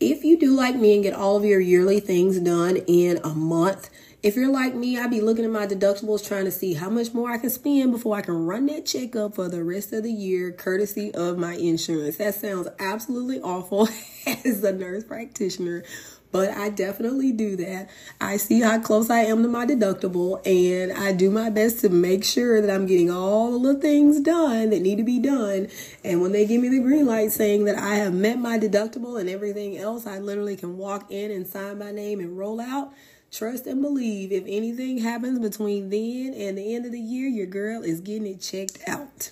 If 0.00 0.24
you 0.24 0.38
do 0.38 0.54
like 0.54 0.76
me 0.76 0.94
and 0.94 1.02
get 1.02 1.14
all 1.14 1.36
of 1.36 1.44
your 1.44 1.60
yearly 1.60 2.00
things 2.00 2.38
done 2.40 2.76
in 2.76 3.18
a 3.18 3.34
month, 3.34 3.90
if 4.20 4.34
you're 4.34 4.50
like 4.50 4.74
me, 4.74 4.98
I'd 4.98 5.10
be 5.10 5.20
looking 5.20 5.44
at 5.44 5.50
my 5.50 5.66
deductibles 5.66 6.26
trying 6.26 6.44
to 6.46 6.50
see 6.50 6.74
how 6.74 6.90
much 6.90 7.14
more 7.14 7.30
I 7.30 7.38
can 7.38 7.50
spend 7.50 7.92
before 7.92 8.16
I 8.16 8.22
can 8.22 8.46
run 8.46 8.66
that 8.66 8.84
check 8.84 9.14
up 9.14 9.36
for 9.36 9.48
the 9.48 9.62
rest 9.62 9.92
of 9.92 10.02
the 10.02 10.12
year, 10.12 10.50
courtesy 10.50 11.14
of 11.14 11.38
my 11.38 11.54
insurance. 11.54 12.16
That 12.16 12.34
sounds 12.34 12.68
absolutely 12.80 13.40
awful 13.40 13.88
as 14.26 14.64
a 14.64 14.72
nurse 14.72 15.04
practitioner, 15.04 15.84
but 16.32 16.50
I 16.50 16.68
definitely 16.68 17.30
do 17.30 17.54
that. 17.56 17.90
I 18.20 18.38
see 18.38 18.60
how 18.60 18.80
close 18.80 19.08
I 19.08 19.20
am 19.20 19.44
to 19.44 19.48
my 19.48 19.64
deductible 19.64 20.44
and 20.44 20.92
I 20.98 21.12
do 21.12 21.30
my 21.30 21.48
best 21.48 21.78
to 21.82 21.88
make 21.88 22.24
sure 22.24 22.60
that 22.60 22.74
I'm 22.74 22.86
getting 22.86 23.12
all 23.12 23.60
the 23.60 23.74
things 23.74 24.20
done 24.20 24.70
that 24.70 24.82
need 24.82 24.98
to 24.98 25.04
be 25.04 25.20
done. 25.20 25.68
And 26.02 26.20
when 26.20 26.32
they 26.32 26.44
give 26.44 26.60
me 26.60 26.70
the 26.70 26.80
green 26.80 27.06
light 27.06 27.30
saying 27.30 27.66
that 27.66 27.78
I 27.78 27.94
have 27.94 28.14
met 28.14 28.40
my 28.40 28.58
deductible 28.58 29.20
and 29.20 29.30
everything 29.30 29.78
else, 29.78 30.08
I 30.08 30.18
literally 30.18 30.56
can 30.56 30.76
walk 30.76 31.08
in 31.12 31.30
and 31.30 31.46
sign 31.46 31.78
my 31.78 31.92
name 31.92 32.18
and 32.18 32.36
roll 32.36 32.60
out. 32.60 32.92
Trust 33.30 33.66
and 33.66 33.82
believe 33.82 34.32
if 34.32 34.44
anything 34.46 34.98
happens 34.98 35.38
between 35.38 35.90
then 35.90 36.32
and 36.34 36.56
the 36.56 36.74
end 36.74 36.86
of 36.86 36.92
the 36.92 37.00
year, 37.00 37.28
your 37.28 37.46
girl 37.46 37.82
is 37.82 38.00
getting 38.00 38.26
it 38.26 38.40
checked 38.40 38.78
out. 38.88 39.30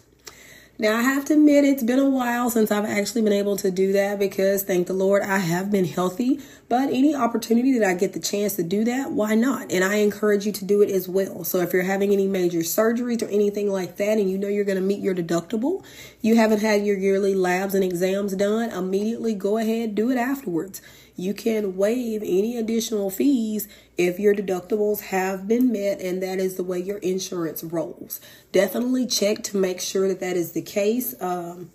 Now, 0.79 0.99
I 0.99 1.01
have 1.01 1.25
to 1.27 1.33
admit, 1.33 1.65
it's 1.65 1.83
been 1.83 1.99
a 1.99 2.11
while 2.11 2.51
since 2.51 2.71
I've 2.71 2.85
actually 2.85 3.23
been 3.23 3.33
able 3.33 3.57
to 3.57 3.71
do 3.71 3.95
that 3.95 4.19
because, 4.19 4.63
thank 4.63 4.87
the 4.87 4.93
Lord, 4.93 5.23
I 5.23 5.39
have 5.39 5.71
been 5.71 5.87
healthy. 5.87 6.39
But 6.69 6.91
any 6.91 7.15
opportunity 7.15 7.79
that 7.79 7.89
I 7.89 7.95
get 7.95 8.13
the 8.13 8.21
chance 8.21 8.57
to 8.57 8.63
do 8.63 8.85
that, 8.85 9.13
why 9.13 9.35
not? 9.35 9.73
And 9.73 9.83
I 9.83 9.97
encourage 9.97 10.45
you 10.45 10.53
to 10.53 10.67
do 10.67 10.83
it 10.83 10.91
as 10.91 11.09
well. 11.09 11.45
So, 11.45 11.61
if 11.61 11.73
you're 11.73 11.83
having 11.83 12.13
any 12.13 12.27
major 12.27 12.59
surgeries 12.59 13.23
or 13.23 13.31
anything 13.31 13.71
like 13.71 13.97
that, 13.97 14.19
and 14.19 14.31
you 14.31 14.37
know 14.37 14.49
you're 14.49 14.67
going 14.67 14.77
to 14.77 14.85
meet 14.85 15.01
your 15.01 15.15
deductible, 15.15 15.83
you 16.21 16.37
haven't 16.37 16.61
had 16.61 16.85
your 16.85 16.99
yearly 16.99 17.35
labs 17.35 17.75
and 17.75 17.83
exams 17.83 18.35
done, 18.35 18.69
immediately 18.71 19.33
go 19.35 19.57
ahead, 19.57 19.95
do 19.95 20.11
it 20.11 20.19
afterwards. 20.19 20.83
You 21.17 21.33
can 21.33 21.77
waive 21.77 22.23
any 22.23 22.59
additional 22.59 23.11
fees 23.11 23.69
if 23.97 24.19
your 24.19 24.35
deductibles 24.35 25.01
have 25.01 25.49
been 25.49 25.73
met 25.73 26.01
and 26.01 26.23
that 26.23 26.39
is 26.39 26.57
the 26.57 26.63
way 26.63 26.79
your 26.79 26.99
insurance 26.99 27.65
rolls. 27.65 28.21
Definitely 28.53 29.07
check 29.07 29.43
to 29.45 29.57
make 29.57 29.81
sure 29.81 30.09
that 30.09 30.21
that 30.21 30.37
is 30.37 30.53
the 30.53 30.63
case 30.63 31.15
um, 31.21 31.71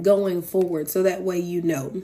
going 0.00 0.42
forward 0.42 0.88
so 0.88 1.02
that 1.02 1.22
way 1.22 1.38
you 1.38 1.60
know. 1.60 2.02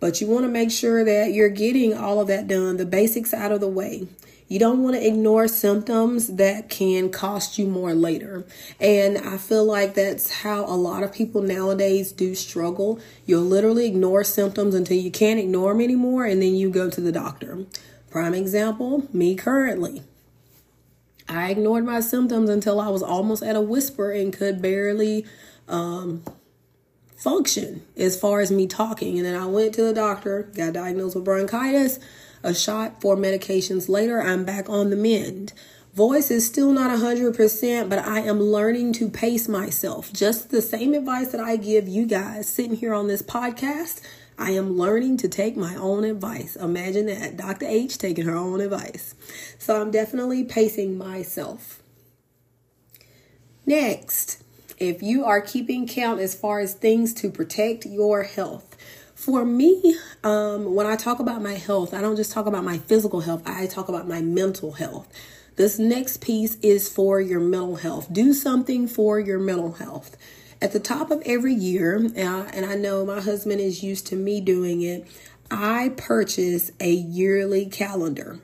But 0.00 0.20
you 0.20 0.26
want 0.26 0.44
to 0.44 0.48
make 0.48 0.70
sure 0.70 1.04
that 1.04 1.32
you're 1.32 1.48
getting 1.48 1.94
all 1.94 2.20
of 2.20 2.28
that 2.28 2.46
done, 2.46 2.76
the 2.76 2.86
basics 2.86 3.34
out 3.34 3.52
of 3.52 3.60
the 3.60 3.68
way. 3.68 4.06
You 4.48 4.58
don't 4.58 4.82
want 4.82 4.96
to 4.96 5.06
ignore 5.06 5.46
symptoms 5.46 6.28
that 6.36 6.70
can 6.70 7.10
cost 7.10 7.58
you 7.58 7.66
more 7.66 7.94
later. 7.94 8.46
And 8.80 9.18
I 9.18 9.36
feel 9.36 9.64
like 9.64 9.94
that's 9.94 10.40
how 10.40 10.64
a 10.64 10.74
lot 10.74 11.02
of 11.02 11.12
people 11.12 11.42
nowadays 11.42 12.12
do 12.12 12.34
struggle. 12.34 12.98
You'll 13.26 13.42
literally 13.42 13.86
ignore 13.86 14.24
symptoms 14.24 14.74
until 14.74 14.96
you 14.96 15.10
can't 15.10 15.38
ignore 15.38 15.74
them 15.74 15.82
anymore, 15.82 16.24
and 16.24 16.40
then 16.40 16.54
you 16.54 16.70
go 16.70 16.88
to 16.88 17.00
the 17.00 17.12
doctor. 17.12 17.66
Prime 18.10 18.32
example 18.32 19.06
me 19.12 19.34
currently. 19.34 20.02
I 21.28 21.50
ignored 21.50 21.84
my 21.84 22.00
symptoms 22.00 22.48
until 22.48 22.80
I 22.80 22.88
was 22.88 23.02
almost 23.02 23.42
at 23.42 23.54
a 23.54 23.60
whisper 23.60 24.10
and 24.12 24.32
could 24.32 24.62
barely 24.62 25.26
um, 25.68 26.22
function 27.18 27.82
as 27.96 28.18
far 28.18 28.40
as 28.40 28.50
me 28.50 28.66
talking. 28.66 29.18
And 29.18 29.26
then 29.26 29.40
I 29.40 29.46
went 29.46 29.74
to 29.74 29.82
the 29.82 29.92
doctor, 29.92 30.50
got 30.54 30.72
diagnosed 30.72 31.16
with 31.16 31.24
bronchitis 31.24 31.98
a 32.42 32.54
shot, 32.54 33.00
four 33.00 33.16
medications 33.16 33.88
later, 33.88 34.20
I'm 34.22 34.44
back 34.44 34.68
on 34.68 34.90
the 34.90 34.96
mend. 34.96 35.52
Voice 35.94 36.30
is 36.30 36.46
still 36.46 36.72
not 36.72 36.96
100%, 36.96 37.88
but 37.88 37.98
I 37.98 38.20
am 38.20 38.40
learning 38.40 38.92
to 38.94 39.08
pace 39.08 39.48
myself. 39.48 40.12
Just 40.12 40.50
the 40.50 40.62
same 40.62 40.94
advice 40.94 41.32
that 41.32 41.40
I 41.40 41.56
give 41.56 41.88
you 41.88 42.06
guys 42.06 42.48
sitting 42.48 42.76
here 42.76 42.94
on 42.94 43.08
this 43.08 43.22
podcast, 43.22 44.00
I 44.38 44.52
am 44.52 44.78
learning 44.78 45.16
to 45.18 45.28
take 45.28 45.56
my 45.56 45.74
own 45.74 46.04
advice. 46.04 46.54
Imagine 46.54 47.06
that, 47.06 47.36
Dr. 47.36 47.66
H 47.66 47.98
taking 47.98 48.26
her 48.26 48.36
own 48.36 48.60
advice. 48.60 49.16
So 49.58 49.80
I'm 49.80 49.90
definitely 49.90 50.44
pacing 50.44 50.96
myself. 50.96 51.82
Next, 53.66 54.44
if 54.80 55.02
you 55.02 55.24
are 55.24 55.40
keeping 55.40 55.86
count 55.86 56.20
as 56.20 56.34
far 56.34 56.60
as 56.60 56.74
things 56.74 57.12
to 57.14 57.30
protect 57.30 57.86
your 57.86 58.22
health, 58.22 58.76
for 59.14 59.44
me, 59.44 59.96
um, 60.22 60.74
when 60.74 60.86
I 60.86 60.94
talk 60.94 61.18
about 61.18 61.42
my 61.42 61.54
health, 61.54 61.92
I 61.92 62.00
don't 62.00 62.14
just 62.14 62.32
talk 62.32 62.46
about 62.46 62.62
my 62.62 62.78
physical 62.78 63.20
health, 63.20 63.42
I 63.44 63.66
talk 63.66 63.88
about 63.88 64.06
my 64.06 64.22
mental 64.22 64.72
health. 64.72 65.08
This 65.56 65.76
next 65.76 66.20
piece 66.20 66.54
is 66.62 66.88
for 66.88 67.20
your 67.20 67.40
mental 67.40 67.74
health. 67.76 68.12
Do 68.12 68.32
something 68.32 68.86
for 68.86 69.18
your 69.18 69.40
mental 69.40 69.72
health. 69.72 70.16
At 70.62 70.72
the 70.72 70.78
top 70.78 71.10
of 71.10 71.20
every 71.26 71.52
year, 71.52 71.96
uh, 71.96 72.48
and 72.52 72.64
I 72.64 72.76
know 72.76 73.04
my 73.04 73.20
husband 73.20 73.60
is 73.60 73.82
used 73.82 74.06
to 74.08 74.16
me 74.16 74.40
doing 74.40 74.82
it, 74.82 75.04
I 75.50 75.94
purchase 75.96 76.70
a 76.78 76.92
yearly 76.92 77.66
calendar. 77.66 78.38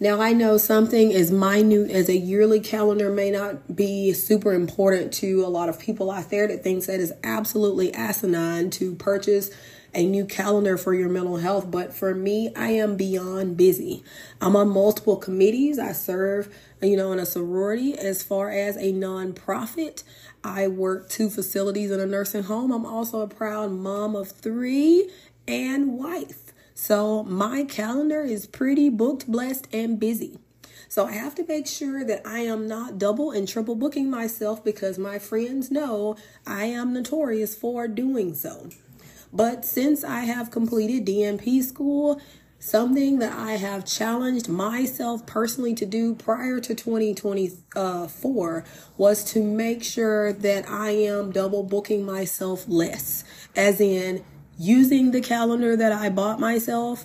Now, 0.00 0.20
I 0.20 0.32
know 0.32 0.56
something 0.58 1.12
as 1.12 1.30
minute 1.30 1.90
as 1.90 2.08
a 2.08 2.16
yearly 2.16 2.60
calendar 2.60 3.10
may 3.10 3.30
not 3.30 3.76
be 3.76 4.12
super 4.12 4.52
important 4.52 5.12
to 5.14 5.44
a 5.44 5.48
lot 5.48 5.68
of 5.68 5.78
people 5.78 6.10
out 6.10 6.30
there 6.30 6.48
that 6.48 6.64
thinks 6.64 6.86
that 6.86 7.00
is 7.00 7.12
absolutely 7.22 7.92
asinine 7.94 8.70
to 8.70 8.94
purchase 8.96 9.50
a 9.94 10.06
new 10.06 10.24
calendar 10.24 10.76
for 10.76 10.94
your 10.94 11.08
mental 11.08 11.36
health. 11.36 11.70
But 11.70 11.94
for 11.94 12.14
me, 12.14 12.52
I 12.56 12.70
am 12.70 12.96
beyond 12.96 13.56
busy. 13.56 14.02
I'm 14.40 14.56
on 14.56 14.70
multiple 14.70 15.16
committees. 15.16 15.78
I 15.78 15.92
serve, 15.92 16.52
you 16.80 16.96
know, 16.96 17.12
in 17.12 17.18
a 17.18 17.26
sorority 17.26 17.96
as 17.96 18.22
far 18.22 18.50
as 18.50 18.76
a 18.76 18.92
nonprofit. 18.92 20.02
I 20.42 20.66
work 20.68 21.08
two 21.08 21.30
facilities 21.30 21.90
in 21.90 22.00
a 22.00 22.06
nursing 22.06 22.44
home. 22.44 22.72
I'm 22.72 22.86
also 22.86 23.20
a 23.20 23.28
proud 23.28 23.70
mom 23.70 24.16
of 24.16 24.30
three 24.30 25.10
and 25.46 25.98
wife. 25.98 26.41
So 26.74 27.22
my 27.24 27.64
calendar 27.64 28.22
is 28.22 28.46
pretty 28.46 28.88
booked, 28.88 29.30
blessed, 29.30 29.68
and 29.72 29.98
busy. 30.00 30.38
So 30.88 31.06
I 31.06 31.12
have 31.12 31.34
to 31.36 31.46
make 31.46 31.66
sure 31.66 32.04
that 32.04 32.26
I 32.26 32.40
am 32.40 32.68
not 32.68 32.98
double 32.98 33.30
and 33.30 33.48
triple 33.48 33.74
booking 33.74 34.10
myself 34.10 34.62
because 34.62 34.98
my 34.98 35.18
friends 35.18 35.70
know 35.70 36.16
I 36.46 36.66
am 36.66 36.92
notorious 36.92 37.54
for 37.54 37.88
doing 37.88 38.34
so. 38.34 38.68
But 39.32 39.64
since 39.64 40.04
I 40.04 40.20
have 40.20 40.50
completed 40.50 41.06
DNP 41.06 41.62
school, 41.62 42.20
something 42.58 43.18
that 43.20 43.32
I 43.32 43.52
have 43.52 43.86
challenged 43.86 44.48
myself 44.48 45.26
personally 45.26 45.74
to 45.76 45.86
do 45.86 46.14
prior 46.14 46.60
to 46.60 46.74
2024 46.74 48.64
was 48.98 49.24
to 49.32 49.42
make 49.42 49.82
sure 49.82 50.32
that 50.34 50.68
I 50.68 50.90
am 50.90 51.32
double 51.32 51.62
booking 51.62 52.04
myself 52.04 52.64
less, 52.68 53.24
as 53.56 53.80
in 53.80 54.22
using 54.58 55.10
the 55.10 55.20
calendar 55.20 55.76
that 55.76 55.92
I 55.92 56.08
bought 56.08 56.40
myself. 56.40 57.04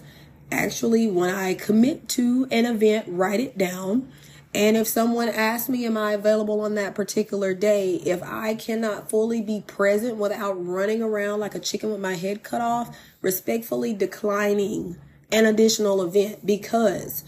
Actually, 0.51 1.07
when 1.07 1.33
I 1.33 1.53
commit 1.53 2.07
to 2.09 2.47
an 2.51 2.65
event, 2.65 3.05
write 3.07 3.39
it 3.39 3.57
down. 3.57 4.11
And 4.53 4.77
if 4.77 4.87
someone 4.87 5.29
asks 5.29 5.69
me, 5.69 5.85
Am 5.85 5.97
I 5.97 6.13
available 6.13 6.61
on 6.61 6.75
that 6.75 6.95
particular 6.95 7.53
day? 7.53 7.95
If 7.95 8.23
I 8.23 8.55
cannot 8.55 9.09
fully 9.09 9.41
be 9.41 9.63
present 9.67 10.17
without 10.17 10.53
running 10.53 11.01
around 11.01 11.39
like 11.39 11.53
a 11.53 11.59
chicken 11.59 11.91
with 11.91 11.99
my 11.99 12.15
head 12.15 12.43
cut 12.43 12.61
off, 12.61 12.97
respectfully 13.21 13.93
declining 13.93 14.97
an 15.31 15.45
additional 15.45 16.01
event 16.01 16.45
because 16.45 17.23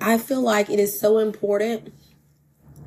I 0.00 0.18
feel 0.18 0.42
like 0.42 0.68
it 0.68 0.78
is 0.78 1.00
so 1.00 1.18
important. 1.18 1.92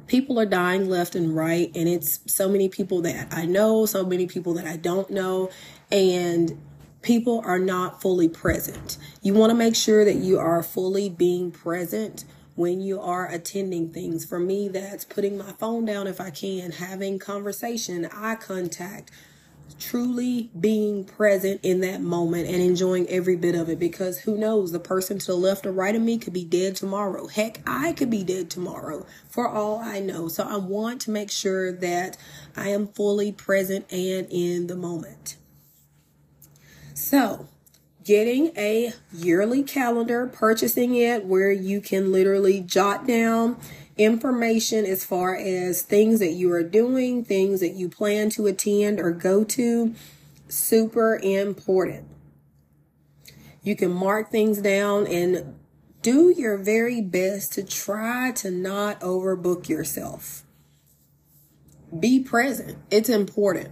People 0.07 0.39
are 0.39 0.45
dying 0.45 0.87
left 0.87 1.15
and 1.15 1.35
right, 1.35 1.71
and 1.75 1.89
it's 1.89 2.19
so 2.27 2.47
many 2.47 2.69
people 2.69 3.01
that 3.01 3.27
I 3.31 3.45
know, 3.45 3.85
so 3.85 4.05
many 4.05 4.27
people 4.27 4.53
that 4.53 4.67
I 4.67 4.77
don't 4.77 5.09
know, 5.09 5.49
and 5.91 6.61
people 7.01 7.41
are 7.45 7.59
not 7.59 8.01
fully 8.01 8.29
present. 8.29 8.97
You 9.21 9.33
want 9.33 9.51
to 9.51 9.55
make 9.55 9.75
sure 9.75 10.05
that 10.05 10.15
you 10.15 10.39
are 10.39 10.61
fully 10.63 11.09
being 11.09 11.51
present 11.51 12.25
when 12.55 12.81
you 12.81 12.99
are 12.99 13.27
attending 13.31 13.91
things. 13.91 14.25
For 14.25 14.39
me, 14.39 14.67
that's 14.67 15.05
putting 15.05 15.37
my 15.37 15.51
phone 15.53 15.85
down 15.85 16.07
if 16.07 16.21
I 16.21 16.29
can, 16.29 16.71
having 16.71 17.19
conversation, 17.19 18.07
eye 18.11 18.35
contact, 18.35 19.11
truly 19.79 20.49
being 20.59 21.03
present 21.03 21.59
in 21.63 21.81
that 21.81 22.01
moment 22.01 22.47
and 22.47 22.61
enjoying 22.61 23.07
every 23.09 23.35
bit 23.35 23.55
of 23.55 23.69
it 23.69 23.79
because 23.79 24.19
who 24.19 24.37
knows 24.37 24.71
the 24.71 24.79
person 24.79 25.19
to 25.19 25.27
the 25.27 25.35
left 25.35 25.65
or 25.65 25.71
right 25.71 25.95
of 25.95 26.01
me 26.01 26.17
could 26.17 26.33
be 26.33 26.45
dead 26.45 26.75
tomorrow. 26.75 27.27
Heck 27.27 27.59
i 27.67 27.93
could 27.93 28.09
be 28.09 28.23
dead 28.23 28.49
tomorrow 28.49 29.05
for 29.29 29.47
all 29.47 29.79
i 29.79 29.99
know. 29.99 30.27
So 30.27 30.43
i 30.43 30.57
want 30.57 31.01
to 31.01 31.11
make 31.11 31.31
sure 31.31 31.71
that 31.71 32.17
i 32.55 32.69
am 32.69 32.87
fully 32.87 33.31
present 33.31 33.91
and 33.91 34.27
in 34.29 34.67
the 34.67 34.75
moment. 34.75 35.37
So, 36.93 37.47
getting 38.05 38.51
a 38.55 38.93
yearly 39.11 39.63
calendar, 39.63 40.27
purchasing 40.27 40.95
it 40.95 41.25
where 41.25 41.51
you 41.51 41.81
can 41.81 42.11
literally 42.11 42.61
jot 42.61 43.05
down 43.05 43.57
information 43.97 44.85
as 44.85 45.05
far 45.05 45.35
as 45.35 45.81
things 45.81 46.19
that 46.19 46.33
you 46.33 46.51
are 46.51 46.63
doing, 46.63 47.23
things 47.23 47.59
that 47.61 47.73
you 47.73 47.89
plan 47.89 48.29
to 48.31 48.47
attend 48.47 48.99
or 48.99 49.11
go 49.11 49.43
to, 49.43 49.93
super 50.47 51.19
important. 51.21 52.07
You 53.63 53.75
can 53.75 53.91
mark 53.91 54.29
things 54.29 54.59
down 54.59 55.07
and 55.07 55.55
do 56.01 56.29
your 56.29 56.57
very 56.57 57.01
best 57.01 57.53
to 57.53 57.63
try 57.63 58.31
to 58.33 58.51
not 58.51 58.99
overbook 58.99 59.67
yourself. 59.67 60.43
Be 61.97 62.19
present. 62.19 62.77
It's 62.91 63.09
important. 63.09 63.69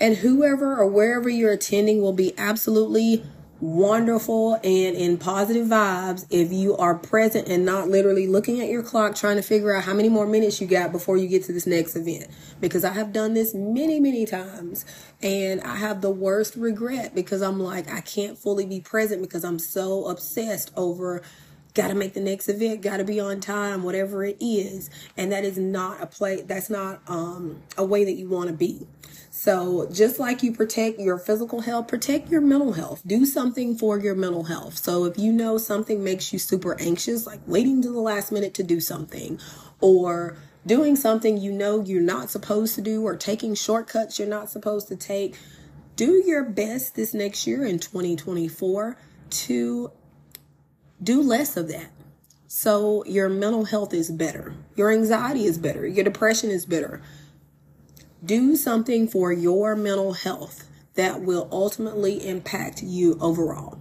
And 0.00 0.16
whoever 0.16 0.76
or 0.76 0.88
wherever 0.88 1.28
you're 1.28 1.52
attending 1.52 2.02
will 2.02 2.12
be 2.12 2.36
absolutely 2.36 3.24
wonderful 3.62 4.54
and 4.54 4.96
in 4.96 5.16
positive 5.16 5.68
vibes 5.68 6.26
if 6.30 6.52
you 6.52 6.76
are 6.78 6.96
present 6.96 7.46
and 7.46 7.64
not 7.64 7.88
literally 7.88 8.26
looking 8.26 8.60
at 8.60 8.68
your 8.68 8.82
clock 8.82 9.14
trying 9.14 9.36
to 9.36 9.42
figure 9.42 9.72
out 9.72 9.84
how 9.84 9.94
many 9.94 10.08
more 10.08 10.26
minutes 10.26 10.60
you 10.60 10.66
got 10.66 10.90
before 10.90 11.16
you 11.16 11.28
get 11.28 11.44
to 11.44 11.52
this 11.52 11.64
next 11.64 11.94
event. 11.94 12.26
Because 12.60 12.84
I 12.84 12.92
have 12.92 13.12
done 13.12 13.34
this 13.34 13.54
many, 13.54 14.00
many 14.00 14.26
times 14.26 14.84
and 15.22 15.60
I 15.60 15.76
have 15.76 16.00
the 16.00 16.10
worst 16.10 16.56
regret 16.56 17.14
because 17.14 17.40
I'm 17.40 17.60
like, 17.60 17.88
I 17.88 18.00
can't 18.00 18.36
fully 18.36 18.66
be 18.66 18.80
present 18.80 19.22
because 19.22 19.44
I'm 19.44 19.60
so 19.60 20.08
obsessed 20.08 20.72
over 20.76 21.22
got 21.74 21.88
to 21.88 21.94
make 21.94 22.14
the 22.14 22.20
next 22.20 22.48
event, 22.48 22.82
got 22.82 22.98
to 22.98 23.04
be 23.04 23.20
on 23.20 23.40
time, 23.40 23.82
whatever 23.84 24.24
it 24.24 24.36
is. 24.40 24.90
And 25.16 25.30
that 25.32 25.44
is 25.44 25.56
not 25.56 26.02
a 26.02 26.06
play, 26.06 26.42
that's 26.42 26.68
not 26.68 27.00
um, 27.06 27.62
a 27.78 27.84
way 27.84 28.04
that 28.04 28.14
you 28.14 28.28
want 28.28 28.48
to 28.48 28.54
be. 28.54 28.86
So, 29.42 29.88
just 29.90 30.20
like 30.20 30.44
you 30.44 30.52
protect 30.52 31.00
your 31.00 31.18
physical 31.18 31.62
health, 31.62 31.88
protect 31.88 32.30
your 32.30 32.40
mental 32.40 32.74
health. 32.74 33.02
Do 33.04 33.26
something 33.26 33.76
for 33.76 33.98
your 33.98 34.14
mental 34.14 34.44
health. 34.44 34.78
So, 34.78 35.04
if 35.04 35.18
you 35.18 35.32
know 35.32 35.58
something 35.58 36.04
makes 36.04 36.32
you 36.32 36.38
super 36.38 36.80
anxious, 36.80 37.26
like 37.26 37.40
waiting 37.44 37.82
to 37.82 37.90
the 37.90 37.98
last 37.98 38.30
minute 38.30 38.54
to 38.54 38.62
do 38.62 38.78
something, 38.78 39.40
or 39.80 40.36
doing 40.64 40.94
something 40.94 41.38
you 41.38 41.50
know 41.50 41.82
you're 41.82 42.00
not 42.00 42.30
supposed 42.30 42.76
to 42.76 42.80
do, 42.82 43.02
or 43.04 43.16
taking 43.16 43.56
shortcuts 43.56 44.16
you're 44.16 44.28
not 44.28 44.48
supposed 44.48 44.86
to 44.86 44.94
take, 44.94 45.36
do 45.96 46.22
your 46.24 46.44
best 46.44 46.94
this 46.94 47.12
next 47.12 47.44
year 47.44 47.66
in 47.66 47.80
2024 47.80 48.96
to 49.28 49.90
do 51.02 51.20
less 51.20 51.56
of 51.56 51.66
that. 51.66 51.90
So 52.46 53.04
your 53.06 53.28
mental 53.28 53.64
health 53.64 53.92
is 53.92 54.08
better. 54.08 54.54
Your 54.76 54.92
anxiety 54.92 55.46
is 55.46 55.58
better. 55.58 55.84
Your 55.84 56.04
depression 56.04 56.52
is 56.52 56.64
better. 56.64 57.02
Do 58.24 58.54
something 58.54 59.08
for 59.08 59.32
your 59.32 59.74
mental 59.74 60.12
health 60.12 60.68
that 60.94 61.22
will 61.22 61.48
ultimately 61.50 62.26
impact 62.28 62.82
you 62.82 63.18
overall. 63.20 63.80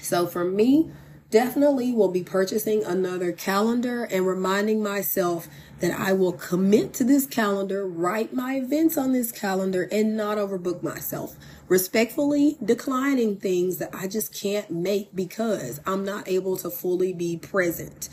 So 0.00 0.26
for 0.26 0.44
me, 0.44 0.90
definitely 1.30 1.92
will 1.92 2.10
be 2.10 2.22
purchasing 2.22 2.84
another 2.84 3.32
calendar 3.32 4.04
and 4.04 4.26
reminding 4.26 4.82
myself 4.82 5.48
that 5.80 5.98
I 5.98 6.12
will 6.12 6.32
commit 6.32 6.92
to 6.94 7.04
this 7.04 7.26
calendar, 7.26 7.86
write 7.86 8.34
my 8.34 8.56
events 8.56 8.98
on 8.98 9.12
this 9.12 9.32
calendar, 9.32 9.88
and 9.90 10.16
not 10.16 10.36
overbook 10.36 10.82
myself. 10.82 11.36
Respectfully 11.68 12.58
declining 12.62 13.36
things 13.36 13.78
that 13.78 13.94
I 13.94 14.08
just 14.08 14.34
can't 14.34 14.70
make 14.70 15.14
because 15.14 15.80
I'm 15.86 16.04
not 16.04 16.28
able 16.28 16.58
to 16.58 16.68
fully 16.68 17.14
be 17.14 17.38
present 17.38 18.10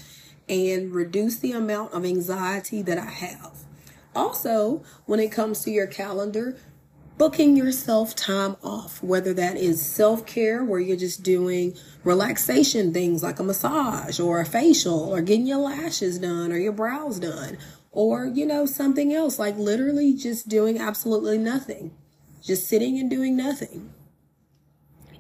and 0.48 0.94
reduce 0.94 1.40
the 1.40 1.52
amount 1.52 1.92
of 1.92 2.06
anxiety 2.06 2.82
that 2.84 2.98
I 2.98 3.10
have. 3.10 3.65
Also, 4.16 4.84
when 5.06 5.20
it 5.20 5.32
comes 5.32 5.62
to 5.62 5.72
your 5.72 5.88
calendar, 5.88 6.58
booking 7.18 7.56
yourself 7.56 8.16
time 8.16 8.56
off, 8.64 9.02
whether 9.04 9.34
that 9.34 9.58
is 9.58 9.86
self 9.86 10.26
care, 10.26 10.64
where 10.64 10.80
you're 10.80 10.98
just 10.98 11.24
doing 11.24 11.76
relaxation 12.04 12.94
things 12.94 13.24
like 13.24 13.40
a 13.40 13.44
massage 13.44 14.20
or 14.20 14.40
a 14.40 14.46
facial 14.46 15.14
or 15.14 15.22
getting 15.22 15.48
your 15.48 15.58
lashes 15.58 16.20
done 16.20 16.52
or 16.52 16.58
your 16.58 16.72
brows 16.72 17.20
done, 17.20 17.58
or, 17.92 18.26
you 18.26 18.46
know, 18.46 18.66
something 18.66 19.14
else 19.14 19.38
like 19.38 19.58
literally 19.58 20.14
just 20.14 20.48
doing 20.48 20.80
absolutely 20.80 21.38
nothing, 21.38 21.94
just 22.42 22.68
sitting 22.68 22.98
and 22.98 23.10
doing 23.10 23.36
nothing. 23.36 23.94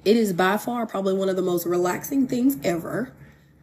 It 0.03 0.15
is 0.15 0.33
by 0.33 0.57
far 0.57 0.85
probably 0.85 1.15
one 1.15 1.29
of 1.29 1.35
the 1.35 1.41
most 1.41 1.65
relaxing 1.65 2.27
things 2.27 2.57
ever. 2.63 3.11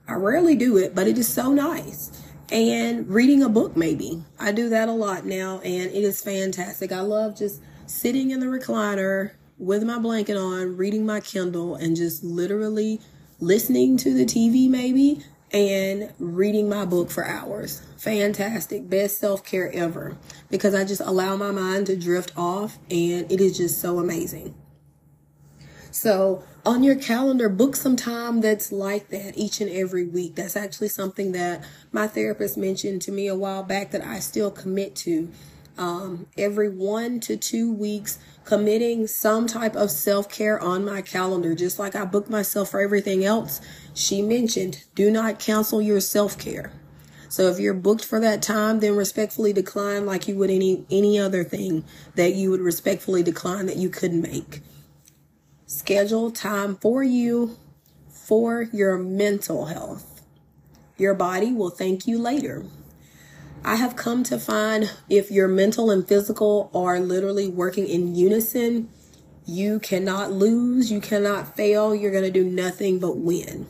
I 0.09 0.15
rarely 0.15 0.57
do 0.57 0.77
it, 0.77 0.95
but 0.95 1.07
it 1.07 1.17
is 1.17 1.29
so 1.29 1.53
nice 1.53 2.11
and 2.53 3.09
reading 3.09 3.43
a 3.43 3.49
book 3.49 3.77
maybe. 3.77 4.23
I 4.39 4.53
do 4.53 4.69
that 4.69 4.89
a 4.89 4.93
lot 4.93 5.25
now 5.25 5.61
and 5.61 5.91
it 5.91 6.05
is 6.05 6.23
fantastic. 6.23 6.93
I 6.93 7.01
love 7.01 7.37
just 7.37 7.63
sitting 7.87 8.31
in 8.31 8.41
the 8.41 8.47
recliner 8.47 9.33
with 9.57 9.83
my 9.85 9.99
blanket 9.99 10.37
on, 10.37 10.77
reading 10.77 11.07
my 11.07 11.21
Kindle, 11.21 11.77
and 11.77 11.97
just 11.97 12.23
literally 12.23 13.01
listening 13.41 13.97
to 13.97 14.13
the 14.13 14.27
TV 14.27 14.69
maybe 14.69 15.23
and 15.51 16.13
reading 16.19 16.69
my 16.69 16.85
book 16.85 17.11
for 17.11 17.25
hours. 17.25 17.83
Fantastic. 17.97 18.89
Best 18.89 19.19
self 19.19 19.45
care 19.45 19.73
ever 19.73 20.19
because 20.51 20.75
I 20.75 20.85
just 20.85 21.01
allow 21.01 21.37
my 21.37 21.53
mind 21.53 21.87
to 21.87 21.97
drift 21.97 22.33
off 22.37 22.79
and 22.91 23.33
it 23.33 23.41
is 23.41 23.57
just 23.57 23.81
so 23.81 23.99
amazing. 23.99 24.55
So, 25.91 26.43
on 26.65 26.85
your 26.85 26.95
calendar, 26.95 27.49
book 27.49 27.75
some 27.75 27.97
time 27.97 28.41
that's 28.41 28.71
like 28.71 29.09
that 29.09 29.37
each 29.37 29.61
and 29.61 29.71
every 29.71 30.07
week. 30.07 30.37
That's 30.37 30.57
actually 30.57 30.89
something 30.89 31.33
that 31.33 31.65
my 31.91 32.07
therapist 32.07 32.57
mentioned 32.57 33.03
to 33.03 33.13
me 33.13 33.27
a 33.27 33.35
while 33.35 33.63
back 33.63 33.91
that 33.91 34.05
I 34.05 34.21
still 34.21 34.51
commit 34.51 34.95
to. 34.97 35.31
Um, 35.77 36.27
every 36.37 36.69
one 36.69 37.19
to 37.21 37.37
two 37.37 37.73
weeks, 37.73 38.19
committing 38.45 39.07
some 39.07 39.47
type 39.47 39.75
of 39.75 39.91
self 39.91 40.29
care 40.29 40.61
on 40.61 40.85
my 40.85 41.03
calendar, 41.03 41.55
just 41.55 41.79
like 41.79 41.97
I 41.97 42.05
book 42.05 42.29
myself 42.31 42.71
for 42.71 42.81
everything 42.81 43.25
else. 43.25 43.61
She 43.95 44.23
mentioned, 44.23 44.85
do 44.95 45.11
not 45.11 45.39
cancel 45.39 45.83
your 45.83 46.01
self 46.01 46.39
care. 46.39 46.73
So 47.29 47.49
if 47.49 47.59
you're 47.59 47.73
booked 47.73 48.05
for 48.05 48.21
that 48.21 48.43
time, 48.43 48.81
then 48.81 48.95
respectfully 48.95 49.55
decline 49.55 50.05
like 50.05 50.29
you 50.29 50.37
would 50.37 50.51
any 50.51 50.85
any 50.91 51.19
other 51.19 51.43
thing 51.43 51.85
that 52.15 52.35
you 52.35 52.51
would 52.51 52.61
respectfully 52.61 53.23
decline 53.23 53.67
that 53.67 53.79
you 53.79 53.89
couldn't 53.89 54.21
make. 54.21 54.61
Schedule 55.73 56.31
time 56.31 56.77
for 56.77 57.03
you 57.03 57.57
for 58.11 58.65
your 58.75 58.99
mental 58.99 59.65
health. 59.65 60.21
Your 60.99 61.15
body 61.15 61.51
will 61.55 61.71
thank 61.71 62.07
you 62.07 62.19
later. 62.19 62.67
I 63.65 63.77
have 63.77 63.97
come 63.97 64.23
to 64.25 64.39
find 64.39 64.93
if 65.09 65.31
your 65.31 65.49
mental 65.49 65.91
and 65.91 66.07
physical 66.07 66.71
are 66.75 67.01
literally 67.01 67.49
working 67.49 67.89
in 67.89 68.15
unison, 68.15 68.91
you 69.47 69.81
cannot 69.81 70.31
lose, 70.31 70.93
you 70.93 71.01
cannot 71.01 71.57
fail, 71.57 71.95
you're 71.95 72.13
going 72.13 72.23
to 72.23 72.31
do 72.31 72.45
nothing 72.45 72.99
but 72.99 73.17
win, 73.17 73.67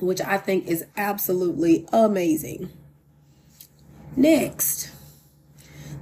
which 0.00 0.20
I 0.20 0.36
think 0.36 0.66
is 0.66 0.84
absolutely 0.94 1.86
amazing. 1.90 2.70
Next, 4.14 4.90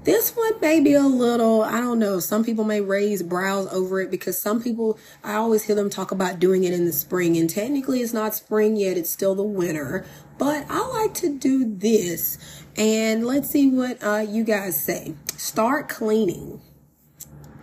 this 0.06 0.36
one 0.36 0.60
may 0.60 0.78
be 0.78 0.94
a 0.94 1.02
little, 1.02 1.62
I 1.62 1.80
don't 1.80 1.98
know, 1.98 2.20
some 2.20 2.44
people 2.44 2.62
may 2.62 2.80
raise 2.80 3.24
brows 3.24 3.66
over 3.72 4.00
it 4.00 4.08
because 4.08 4.38
some 4.38 4.62
people, 4.62 5.00
I 5.24 5.34
always 5.34 5.64
hear 5.64 5.74
them 5.74 5.90
talk 5.90 6.12
about 6.12 6.38
doing 6.38 6.62
it 6.62 6.72
in 6.72 6.84
the 6.84 6.92
spring, 6.92 7.36
and 7.36 7.50
technically 7.50 8.00
it's 8.02 8.12
not 8.12 8.32
spring 8.32 8.76
yet, 8.76 8.96
it's 8.96 9.10
still 9.10 9.34
the 9.34 9.42
winter. 9.42 10.06
But 10.38 10.64
I 10.70 10.86
like 10.86 11.14
to 11.14 11.36
do 11.36 11.64
this 11.64 12.38
and 12.76 13.26
let's 13.26 13.50
see 13.50 13.68
what 13.68 14.00
uh, 14.00 14.24
you 14.28 14.44
guys 14.44 14.80
say. 14.80 15.14
Start 15.36 15.88
cleaning. 15.88 16.60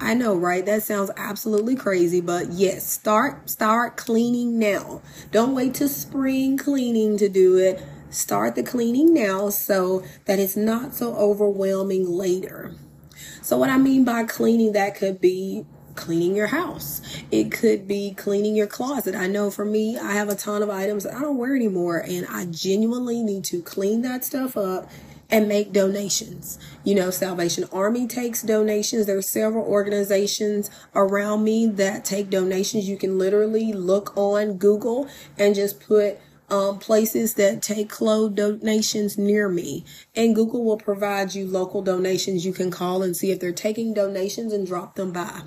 I 0.01 0.13
know, 0.13 0.35
right? 0.35 0.65
That 0.65 0.83
sounds 0.83 1.11
absolutely 1.15 1.77
crazy, 1.77 2.19
but 2.19 2.51
yes, 2.51 2.85
start 2.85 3.49
start 3.49 3.95
cleaning 3.95 4.59
now. 4.59 5.01
Don't 5.31 5.55
wait 5.55 5.75
to 5.75 5.87
spring 5.87 6.57
cleaning 6.57 7.17
to 7.19 7.29
do 7.29 7.57
it. 7.57 7.81
Start 8.13 8.55
the 8.55 8.63
cleaning 8.63 9.13
now 9.13 9.49
so 9.49 10.03
that 10.25 10.39
it's 10.39 10.55
not 10.55 10.93
so 10.93 11.15
overwhelming 11.15 12.07
later. 12.07 12.75
So 13.41 13.57
what 13.57 13.69
I 13.69 13.77
mean 13.77 14.05
by 14.05 14.23
cleaning 14.23 14.73
that 14.73 14.95
could 14.95 15.19
be 15.19 15.65
cleaning 15.95 16.35
your 16.35 16.47
house. 16.47 17.01
It 17.31 17.51
could 17.51 17.87
be 17.87 18.13
cleaning 18.13 18.55
your 18.55 18.67
closet. 18.67 19.15
I 19.15 19.27
know 19.27 19.51
for 19.51 19.65
me, 19.65 19.97
I 19.97 20.13
have 20.13 20.29
a 20.29 20.35
ton 20.35 20.63
of 20.63 20.69
items 20.69 21.03
that 21.03 21.13
I 21.13 21.21
don't 21.21 21.37
wear 21.37 21.55
anymore 21.55 21.99
and 21.99 22.25
I 22.29 22.45
genuinely 22.45 23.21
need 23.21 23.43
to 23.45 23.61
clean 23.61 24.01
that 24.03 24.23
stuff 24.23 24.57
up 24.57 24.89
and 25.29 25.47
make 25.47 25.71
donations. 25.71 26.59
You 26.83 26.95
know, 26.95 27.09
Salvation 27.09 27.65
Army 27.71 28.07
takes 28.07 28.43
donations. 28.43 29.07
There 29.07 29.17
are 29.17 29.21
several 29.21 29.65
organizations 29.65 30.69
around 30.93 31.43
me 31.43 31.65
that 31.65 32.05
take 32.05 32.29
donations. 32.29 32.87
You 32.87 32.97
can 32.97 33.17
literally 33.17 33.73
look 33.73 34.15
on 34.15 34.57
Google 34.57 35.07
and 35.37 35.55
just 35.55 35.79
put 35.79 36.19
um, 36.49 36.79
places 36.79 37.35
that 37.35 37.61
take 37.61 37.89
clothes 37.89 38.35
donations 38.35 39.17
near 39.17 39.49
me. 39.49 39.85
And 40.15 40.35
Google 40.35 40.63
will 40.63 40.77
provide 40.77 41.33
you 41.33 41.47
local 41.47 41.81
donations. 41.81 42.45
You 42.45 42.53
can 42.53 42.71
call 42.71 43.03
and 43.03 43.15
see 43.15 43.31
if 43.31 43.39
they're 43.39 43.51
taking 43.51 43.93
donations 43.93 44.53
and 44.53 44.67
drop 44.67 44.95
them 44.95 45.11
by. 45.11 45.41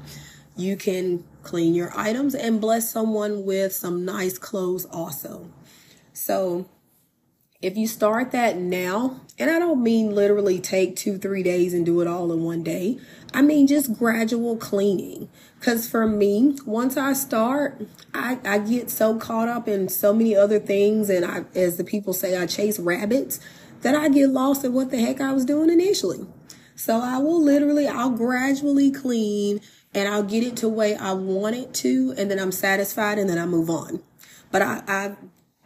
You 0.56 0.76
can 0.76 1.24
clean 1.42 1.74
your 1.74 1.92
items 1.94 2.34
and 2.34 2.60
bless 2.60 2.90
someone 2.90 3.44
with 3.44 3.72
some 3.72 4.04
nice 4.04 4.38
clothes 4.38 4.86
also. 4.86 5.48
So 6.12 6.66
if 7.66 7.76
you 7.76 7.88
start 7.88 8.30
that 8.30 8.56
now, 8.56 9.20
and 9.38 9.50
I 9.50 9.58
don't 9.58 9.82
mean 9.82 10.14
literally 10.14 10.60
take 10.60 10.94
two, 10.94 11.18
three 11.18 11.42
days 11.42 11.74
and 11.74 11.84
do 11.84 12.00
it 12.00 12.06
all 12.06 12.32
in 12.32 12.44
one 12.44 12.62
day. 12.62 12.98
I 13.34 13.42
mean 13.42 13.66
just 13.66 13.98
gradual 13.98 14.56
cleaning. 14.56 15.28
Cause 15.60 15.88
for 15.88 16.06
me, 16.06 16.56
once 16.64 16.96
I 16.96 17.12
start, 17.12 17.86
I, 18.14 18.38
I 18.44 18.58
get 18.60 18.88
so 18.88 19.18
caught 19.18 19.48
up 19.48 19.66
in 19.66 19.88
so 19.88 20.12
many 20.12 20.36
other 20.36 20.60
things 20.60 21.10
and 21.10 21.24
I 21.24 21.44
as 21.54 21.76
the 21.76 21.82
people 21.84 22.12
say, 22.12 22.36
I 22.36 22.46
chase 22.46 22.78
rabbits 22.78 23.40
that 23.82 23.96
I 23.96 24.08
get 24.10 24.28
lost 24.28 24.64
in 24.64 24.72
what 24.72 24.90
the 24.90 25.00
heck 25.00 25.20
I 25.20 25.32
was 25.32 25.44
doing 25.44 25.68
initially. 25.68 26.24
So 26.76 27.00
I 27.00 27.18
will 27.18 27.42
literally, 27.42 27.88
I'll 27.88 28.10
gradually 28.10 28.92
clean 28.92 29.60
and 29.92 30.08
I'll 30.08 30.22
get 30.22 30.44
it 30.44 30.56
to 30.58 30.68
way 30.68 30.94
I 30.94 31.12
want 31.14 31.56
it 31.56 31.72
to, 31.74 32.14
and 32.18 32.30
then 32.30 32.38
I'm 32.38 32.52
satisfied, 32.52 33.18
and 33.18 33.30
then 33.30 33.38
I 33.38 33.46
move 33.46 33.70
on. 33.70 34.02
But 34.52 34.60
I, 34.60 34.82
I 34.86 35.16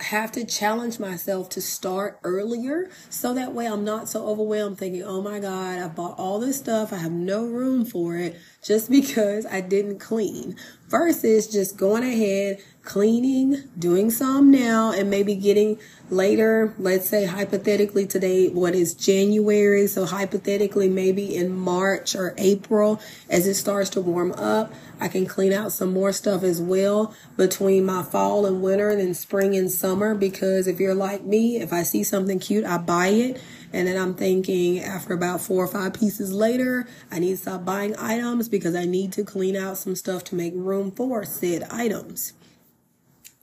have 0.02 0.32
to 0.32 0.44
challenge 0.44 0.98
myself 0.98 1.48
to 1.50 1.60
start 1.60 2.18
earlier 2.24 2.90
so 3.10 3.34
that 3.34 3.52
way 3.54 3.66
I'm 3.66 3.84
not 3.84 4.08
so 4.08 4.26
overwhelmed 4.26 4.78
thinking, 4.78 5.02
oh 5.02 5.20
my 5.20 5.38
God, 5.40 5.78
I 5.78 5.88
bought 5.88 6.18
all 6.18 6.40
this 6.40 6.58
stuff. 6.58 6.92
I 6.92 6.96
have 6.96 7.12
no 7.12 7.44
room 7.44 7.84
for 7.84 8.16
it 8.16 8.36
just 8.62 8.90
because 8.90 9.46
I 9.46 9.60
didn't 9.60 9.98
clean 9.98 10.56
versus 10.88 11.46
just 11.48 11.76
going 11.76 12.02
ahead, 12.02 12.62
cleaning, 12.90 13.62
doing 13.78 14.10
some 14.10 14.50
now 14.50 14.90
and 14.90 15.08
maybe 15.08 15.36
getting 15.36 15.78
later, 16.10 16.74
let's 16.76 17.08
say 17.08 17.24
hypothetically 17.24 18.04
today, 18.04 18.48
what 18.48 18.74
is 18.74 18.94
January. 18.94 19.86
So 19.86 20.06
hypothetically, 20.06 20.88
maybe 20.88 21.36
in 21.36 21.54
March 21.54 22.16
or 22.16 22.34
April, 22.36 23.00
as 23.28 23.46
it 23.46 23.54
starts 23.54 23.90
to 23.90 24.00
warm 24.00 24.32
up, 24.32 24.72
I 25.00 25.06
can 25.06 25.24
clean 25.24 25.52
out 25.52 25.70
some 25.70 25.92
more 25.92 26.12
stuff 26.12 26.42
as 26.42 26.60
well 26.60 27.14
between 27.36 27.86
my 27.86 28.02
fall 28.02 28.44
and 28.44 28.60
winter 28.60 28.88
and 28.88 29.16
spring 29.16 29.54
and 29.54 29.70
summer. 29.70 30.16
Because 30.16 30.66
if 30.66 30.80
you're 30.80 30.92
like 30.92 31.22
me, 31.22 31.60
if 31.60 31.72
I 31.72 31.84
see 31.84 32.02
something 32.02 32.40
cute, 32.40 32.64
I 32.64 32.78
buy 32.78 33.06
it. 33.06 33.40
And 33.72 33.86
then 33.86 33.96
I'm 33.96 34.14
thinking 34.14 34.80
after 34.80 35.14
about 35.14 35.40
four 35.40 35.62
or 35.62 35.68
five 35.68 35.94
pieces 35.94 36.32
later, 36.32 36.88
I 37.08 37.20
need 37.20 37.30
to 37.30 37.36
stop 37.36 37.64
buying 37.64 37.94
items 37.96 38.48
because 38.48 38.74
I 38.74 38.84
need 38.84 39.12
to 39.12 39.22
clean 39.22 39.54
out 39.54 39.78
some 39.78 39.94
stuff 39.94 40.24
to 40.24 40.34
make 40.34 40.54
room 40.56 40.90
for 40.90 41.24
said 41.24 41.62
items. 41.70 42.32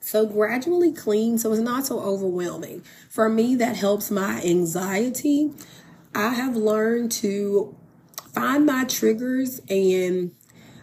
So 0.08 0.26
gradually 0.26 0.94
clean 0.94 1.38
so 1.38 1.52
it's 1.52 1.62
not 1.62 1.86
so 1.86 2.00
overwhelming. 2.00 2.82
For 3.10 3.28
me, 3.28 3.56
that 3.56 3.76
helps 3.76 4.10
my 4.10 4.42
anxiety. 4.42 5.52
I 6.16 6.30
have 6.30 6.56
learned 6.56 7.12
to 7.24 7.76
find 8.34 8.66
my 8.66 8.86
triggers 8.86 9.60
and 9.70 10.32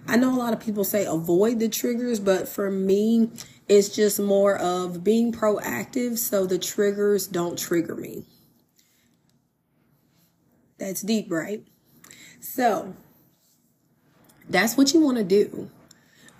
I 0.06 0.18
know 0.18 0.34
a 0.34 0.36
lot 0.36 0.52
of 0.52 0.60
people 0.60 0.84
say 0.84 1.06
avoid 1.06 1.58
the 1.58 1.70
triggers, 1.70 2.20
but 2.20 2.50
for 2.50 2.70
me, 2.70 3.30
it's 3.66 3.88
just 3.88 4.20
more 4.20 4.58
of 4.58 5.02
being 5.02 5.32
proactive 5.32 6.18
so 6.18 6.44
the 6.44 6.58
triggers 6.58 7.26
don't 7.26 7.58
trigger 7.58 7.94
me. 7.94 8.24
That's 10.76 11.00
deep, 11.00 11.30
right? 11.30 11.66
So, 12.40 12.94
that's 14.50 14.76
what 14.76 14.92
you 14.92 15.00
want 15.00 15.16
to 15.16 15.24
do. 15.24 15.70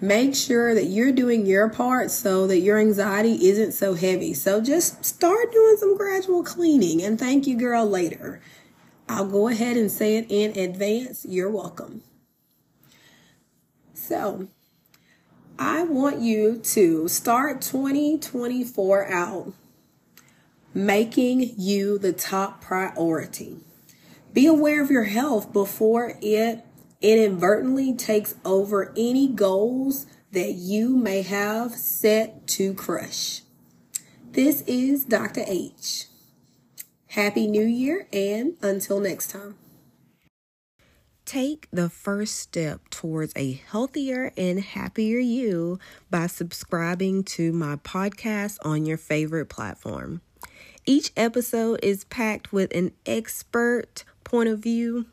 Make 0.00 0.35
sure 0.35 0.74
that 0.74 0.87
you're 0.87 1.12
doing 1.12 1.46
your 1.46 1.68
part 1.70 2.11
so 2.11 2.46
that 2.46 2.61
your 2.61 2.78
anxiety 2.78 3.48
isn't 3.48 3.72
so 3.72 3.94
heavy. 3.94 4.35
So 4.35 4.61
just 4.61 5.04
start 5.04 5.52
doing 5.52 5.76
some 5.78 5.96
gradual 5.96 6.42
cleaning 6.42 7.02
and 7.02 7.18
thank 7.18 7.46
you, 7.46 7.57
girl, 7.57 7.87
later. 7.87 8.40
I'll 9.09 9.26
go 9.26 9.48
ahead 9.48 9.76
and 9.76 9.90
say 9.90 10.16
it 10.16 10.26
in 10.28 10.59
advance. 10.59 11.24
You're 11.28 11.50
welcome. 11.50 12.02
So, 13.92 14.48
I 15.59 15.85
want 15.85 16.20
you 16.20 16.59
to 16.59 17.09
start 17.09 17.62
2024 17.62 19.11
out 19.11 19.52
making 20.74 21.54
you 21.57 21.98
the 21.98 22.12
top 22.12 22.61
priority. 22.61 23.59
Be 24.33 24.46
aware 24.46 24.83
of 24.83 24.90
your 24.90 25.04
health 25.04 25.52
before 25.52 26.18
it 26.20 26.64
inadvertently 27.05 27.93
takes 27.93 28.35
over 28.47 28.93
any 28.97 29.29
goals 29.29 30.07
that 30.33 30.53
you 30.53 30.97
may 30.97 31.21
have 31.21 31.73
set 31.73 32.47
to 32.47 32.73
crush. 32.73 33.43
This 34.33 34.62
is 34.62 35.05
Dr. 35.05 35.45
H. 35.47 36.07
Happy 37.09 37.47
New 37.47 37.67
Year 37.67 38.09
and 38.11 38.55
until 38.62 39.01
next 39.01 39.31
time. 39.31 39.57
Take 41.27 41.69
the 41.71 41.90
first 41.90 42.37
step 42.37 42.88
towards 42.88 43.35
a 43.37 43.53
healthier 43.53 44.33
and 44.37 44.61
happier 44.61 45.19
you 45.19 45.79
by 46.11 46.27
subscribing 46.27 47.23
to 47.25 47.53
my 47.53 47.77
podcast 47.77 48.59
on 48.64 48.87
your 48.87 48.99
favorite 48.99 49.51
platform. 49.51 50.23
Each 50.87 51.12
episode 51.17 51.81
is 51.83 52.05
packed 52.05 52.53
with 52.53 52.75
an 52.75 52.93
expert 53.07 54.05
point 54.25 54.49
of 54.49 54.61
view 54.61 55.07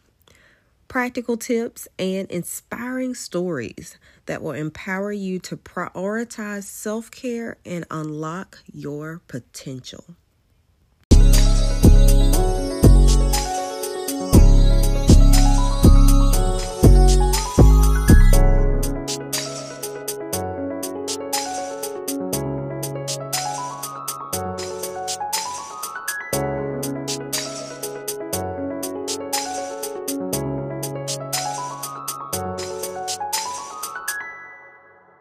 practical 0.92 1.38
tips, 1.38 1.88
and 1.98 2.30
inspiring 2.30 3.16
stories 3.16 3.98
that 4.26 4.42
will 4.42 4.52
empower 4.52 5.10
you 5.10 5.40
to 5.40 5.56
prioritize 5.56 6.64
self 6.64 7.10
care 7.10 7.56
and 7.66 7.86
unlock 7.90 8.60
your 8.74 9.22
potential. 9.30 10.04